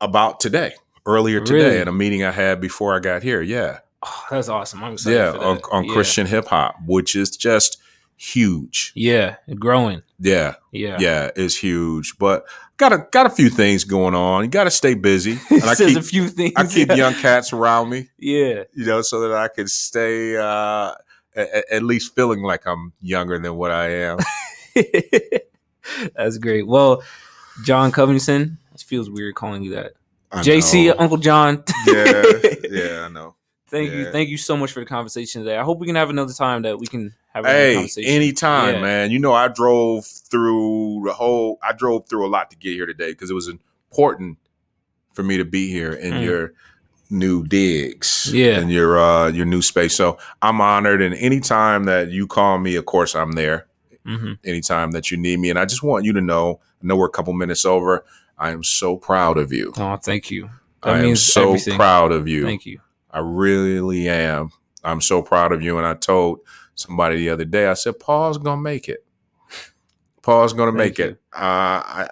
about 0.00 0.40
today, 0.40 0.74
earlier 1.06 1.40
today, 1.40 1.64
Really? 1.66 1.78
at 1.78 1.88
a 1.88 1.92
meeting 1.92 2.24
I 2.24 2.30
had 2.30 2.60
before 2.60 2.94
I 2.96 3.00
got 3.00 3.22
here. 3.22 3.42
Yeah, 3.42 3.78
Oh, 4.02 4.24
that's 4.30 4.48
awesome. 4.48 4.82
I'm 4.84 4.92
excited. 4.94 5.16
yeah, 5.16 5.30
on, 5.32 5.60
on 5.72 5.84
Yeah. 5.84 5.92
Christian 5.92 6.26
hip 6.26 6.46
hop, 6.46 6.76
which 6.86 7.14
is 7.16 7.30
just 7.36 7.78
huge. 8.18 8.92
Yeah, 8.94 9.36
growing. 9.58 10.02
Yeah, 10.20 10.56
Yeah. 10.72 10.98
yeah, 11.00 11.30
it's 11.36 11.56
huge. 11.56 12.18
But 12.18 12.44
got 12.76 12.92
a 12.92 13.06
got 13.10 13.26
a 13.26 13.30
few 13.30 13.48
things 13.48 13.84
going 13.84 14.14
on. 14.14 14.44
You 14.44 14.50
got 14.50 14.64
to 14.64 14.70
stay 14.70 14.94
busy, 14.94 15.38
and 15.50 15.62
I 15.64 15.74
keep 15.74 15.96
a 15.96 16.02
few 16.02 16.28
things. 16.28 16.52
I 16.56 16.66
keep 16.66 16.88
yeah. 16.88 16.94
young 16.94 17.14
cats 17.14 17.52
around 17.52 17.88
me. 17.90 18.08
Yeah. 18.18 18.64
you 18.74 18.84
know, 18.86 19.00
so 19.02 19.20
that 19.20 19.32
I 19.32 19.48
can 19.48 19.68
stay 19.68 20.36
uh, 20.36 20.92
at, 21.34 21.64
at 21.70 21.82
least 21.82 22.14
feeling 22.14 22.42
like 22.42 22.66
I'm 22.66 22.92
younger 23.00 23.38
than 23.38 23.54
what 23.56 23.70
I 23.70 23.88
am. 23.90 24.18
That's 26.14 26.38
great. 26.38 26.66
Well, 26.66 27.02
Jon 27.64 27.92
Covington, 27.92 28.58
it 28.74 28.80
feels 28.80 29.08
weird 29.08 29.34
calling 29.34 29.62
you 29.62 29.74
that. 29.76 29.92
I 30.30 30.42
JC, 30.42 30.88
know. 30.88 30.96
Uncle 30.98 31.16
John. 31.16 31.64
yeah, 31.86 32.22
yeah, 32.70 33.06
I 33.06 33.08
know. 33.08 33.34
Thank 33.70 33.92
you. 33.92 34.10
Thank 34.10 34.28
you 34.30 34.36
so 34.38 34.56
much 34.56 34.72
for 34.72 34.80
the 34.80 34.86
conversation 34.86 35.42
today. 35.44 35.56
I 35.56 35.62
hope 35.62 35.78
we 35.78 35.86
can 35.86 35.96
have 35.96 36.10
another 36.10 36.32
time 36.32 36.62
that 36.62 36.78
we 36.78 36.86
can 36.86 37.14
have 37.34 37.44
Hey, 37.44 37.74
conversation. 37.74 38.10
anytime, 38.10 38.74
Yeah. 38.76 38.80
man. 38.80 39.10
You 39.10 39.18
know, 39.18 39.32
I 39.34 39.48
drove 39.48 40.06
through 40.06 41.02
the 41.04 41.12
whole. 41.12 41.58
I 41.62 41.72
drove 41.72 42.08
through 42.08 42.26
a 42.26 42.30
lot 42.30 42.50
to 42.50 42.56
get 42.56 42.72
here 42.72 42.86
today 42.86 43.10
because 43.12 43.30
it 43.30 43.34
was 43.34 43.48
important 43.48 44.38
for 45.12 45.22
me 45.22 45.36
to 45.36 45.44
be 45.44 45.70
here 45.70 45.92
in 45.92 46.14
Mm. 46.14 46.24
your 46.24 46.52
new 47.10 47.44
digs, 47.46 48.30
Yeah. 48.32 48.60
in 48.60 48.68
your 48.68 48.98
uh 48.98 49.28
your 49.28 49.46
new 49.46 49.62
space. 49.62 49.94
So 49.94 50.18
I'm 50.42 50.60
honored, 50.60 51.02
and 51.02 51.14
anytime 51.14 51.84
that 51.84 52.10
you 52.10 52.26
call 52.26 52.58
me, 52.58 52.74
of 52.76 52.86
course, 52.86 53.14
I'm 53.14 53.32
there. 53.32 53.66
hmm 54.06 54.34
Anytime 54.44 54.92
that 54.92 55.10
you 55.10 55.18
need 55.18 55.38
me, 55.40 55.50
and 55.50 55.58
I 55.58 55.64
just 55.66 55.82
want 55.82 56.04
you 56.06 56.12
to 56.14 56.20
know. 56.20 56.60
I 56.82 56.86
know 56.86 56.96
we're 56.96 57.06
a 57.06 57.10
couple 57.10 57.32
minutes 57.34 57.64
over. 57.66 58.04
I 58.38 58.50
am 58.50 58.62
so 58.62 58.96
proud 58.96 59.36
of 59.36 59.52
you. 59.52 59.72
Oh, 59.76 59.96
thank 59.96 60.30
you. 60.30 60.48
That 60.82 60.94
I 60.94 60.98
am 61.04 61.16
so 61.16 61.48
everything. 61.48 61.74
proud 61.76 62.12
of 62.12 62.28
you. 62.28 62.44
Thank 62.44 62.64
you. 62.66 62.80
I 63.10 63.20
really 63.20 64.08
am. 64.08 64.50
I'm 64.84 65.00
so 65.00 65.22
proud 65.22 65.52
of 65.52 65.62
you. 65.62 65.78
And 65.78 65.86
I 65.86 65.94
told 65.94 66.40
somebody 66.74 67.16
the 67.16 67.30
other 67.30 67.44
day, 67.44 67.66
I 67.66 67.74
said, 67.74 67.98
Paul's 67.98 68.38
gonna 68.38 68.60
make 68.60 68.88
it. 68.88 69.04
Paul's 70.22 70.52
gonna 70.52 70.72
Thank 70.72 70.78
make 70.78 70.98
you. 70.98 71.04
it. 71.04 71.20
Uh, 71.32 71.38
I 71.82 72.08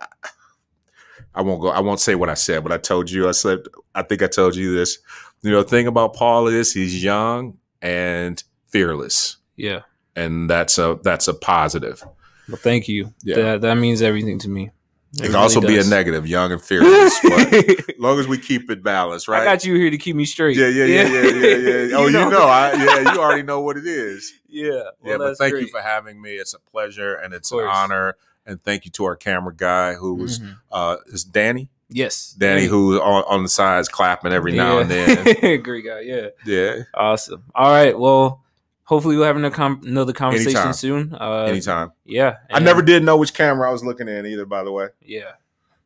I 1.35 1.43
won't 1.43 1.61
go. 1.61 1.69
I 1.69 1.81
won't 1.81 2.01
say 2.01 2.15
what 2.15 2.31
I 2.31 2.35
said, 2.35 2.63
but 2.63 2.73
I 2.73 2.79
told 2.79 3.11
you. 3.11 3.29
I 3.29 3.33
said. 3.33 3.61
I 3.95 4.03
think 4.03 4.23
I 4.23 4.27
told 4.27 4.57
you 4.57 4.75
this. 4.75 4.99
You 5.43 5.51
know, 5.51 5.63
the 5.63 5.69
thing 5.69 5.87
about 5.87 6.15
Paul 6.15 6.47
is 6.49 6.73
he's 6.73 7.03
young 7.05 7.59
and 7.83 8.43
fearless, 8.69 9.37
Yeah. 9.57 9.81
and 10.15 10.49
that's 10.49 10.79
a 10.79 10.99
that's 11.03 11.29
a 11.29 11.35
positive. 11.35 12.03
Well, 12.49 12.57
thank 12.57 12.89
you. 12.89 13.13
Yeah. 13.23 13.37
That 13.37 13.61
that 13.63 13.75
means 13.75 14.01
everything 14.01 14.39
to 14.41 14.49
me. 14.49 14.71
It 15.19 15.27
can 15.27 15.35
also 15.35 15.61
be 15.61 15.79
a 15.79 15.85
negative, 15.85 16.27
young 16.27 16.53
and 16.53 16.61
fearless, 16.63 17.19
but 17.23 17.53
as 17.55 17.85
long 17.99 18.19
as 18.19 18.29
we 18.29 18.39
keep 18.39 18.71
it 18.71 18.83
balanced, 18.83 19.29
right? 19.29 19.43
I 19.43 19.45
got 19.45 19.65
you 19.65 19.75
here 19.75 19.91
to 19.91 19.99
keep 19.99 20.15
me 20.17 20.25
straight. 20.25 20.57
Yeah, 20.57 20.69
yeah, 20.69 20.85
yeah, 20.85 21.03
yeah, 21.03 21.23
yeah, 21.31 21.57
yeah. 21.57 21.97
Oh, 21.97 22.07
you 22.07 22.13
know, 22.13 22.43
I, 22.47 22.73
yeah, 22.75 23.13
you 23.13 23.21
already 23.21 23.43
know 23.43 23.61
what 23.61 23.77
it 23.77 23.87
is. 23.87 24.33
Yeah. 24.49 24.71
Well, 24.71 24.93
yeah, 25.05 25.17
but 25.19 25.37
thank 25.37 25.55
you 25.57 25.69
for 25.69 25.83
having 25.83 26.21
me. 26.23 26.37
It's 26.37 26.55
a 26.55 26.59
pleasure 26.59 27.15
and 27.15 27.35
it's 27.35 27.53
an 27.53 27.59
honor. 27.61 28.17
And 28.47 28.59
thank 28.63 28.87
you 28.87 28.91
to 28.93 29.05
our 29.05 29.15
camera 29.17 29.55
guy 29.55 29.93
who 29.95 30.15
was 30.15 30.39
Mhm. 30.39 30.57
uh 30.73 30.97
is 31.09 31.25
Danny. 31.25 31.69
Yes. 31.91 32.35
Danny 32.39 32.61
Great. 32.63 32.71
who's 32.71 32.99
on, 33.01 33.25
on 33.29 33.43
the 33.43 33.51
sides 33.51 33.91
clapping 33.91 34.33
every 34.33 34.53
now 34.53 34.79
and 34.79 34.91
then. 34.91 35.61
great 35.63 35.85
guy. 35.85 36.01
Yeah. 36.01 36.29
Yeah. 36.47 36.85
Awesome. 36.95 37.43
All 37.55 37.71
right. 37.71 37.99
Well, 37.99 38.43
hopefully 38.87 39.17
we'll 39.17 39.27
have 39.27 39.37
another, 39.37 39.55
com- 39.55 39.83
another 39.85 40.13
conversation 40.15 40.57
Anytime. 40.57 40.73
soon. 40.73 41.15
Uh, 41.15 41.45
Anytime. 41.45 41.93
Yeah. 42.05 42.37
I 42.51 42.59
never 42.61 42.81
did 42.83 43.05
know 43.05 43.17
which 43.19 43.35
camera 43.35 43.69
I 43.69 43.73
was 43.73 43.85
looking 43.85 44.09
at 44.09 44.25
either, 44.27 44.47
by 44.47 44.65
the 44.65 44.73
way. 44.73 44.89
Yeah. 45.03 45.33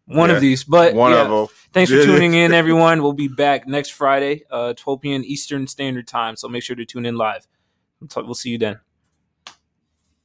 One 0.06 0.30
Yeah. 0.30 0.36
of 0.36 0.40
these, 0.40 0.64
but 0.64 0.94
One 0.94 1.12
yeah. 1.12 1.22
of 1.22 1.30
them. 1.30 1.46
Thanks 1.72 1.90
for 1.90 2.02
tuning 2.04 2.34
in, 2.34 2.52
everyone. 2.52 3.02
We'll 3.02 3.12
be 3.12 3.28
back 3.28 3.66
next 3.68 3.90
Friday, 3.90 4.44
uh, 4.50 4.74
12 4.74 5.00
p.m. 5.00 5.22
Eastern 5.24 5.66
Standard 5.66 6.06
Time. 6.06 6.36
So 6.36 6.48
make 6.48 6.62
sure 6.62 6.76
to 6.76 6.84
tune 6.84 7.06
in 7.06 7.16
live. 7.16 7.46
We'll, 8.00 8.08
talk- 8.08 8.24
we'll 8.24 8.34
see 8.34 8.50
you 8.50 8.58
then. 8.58 8.80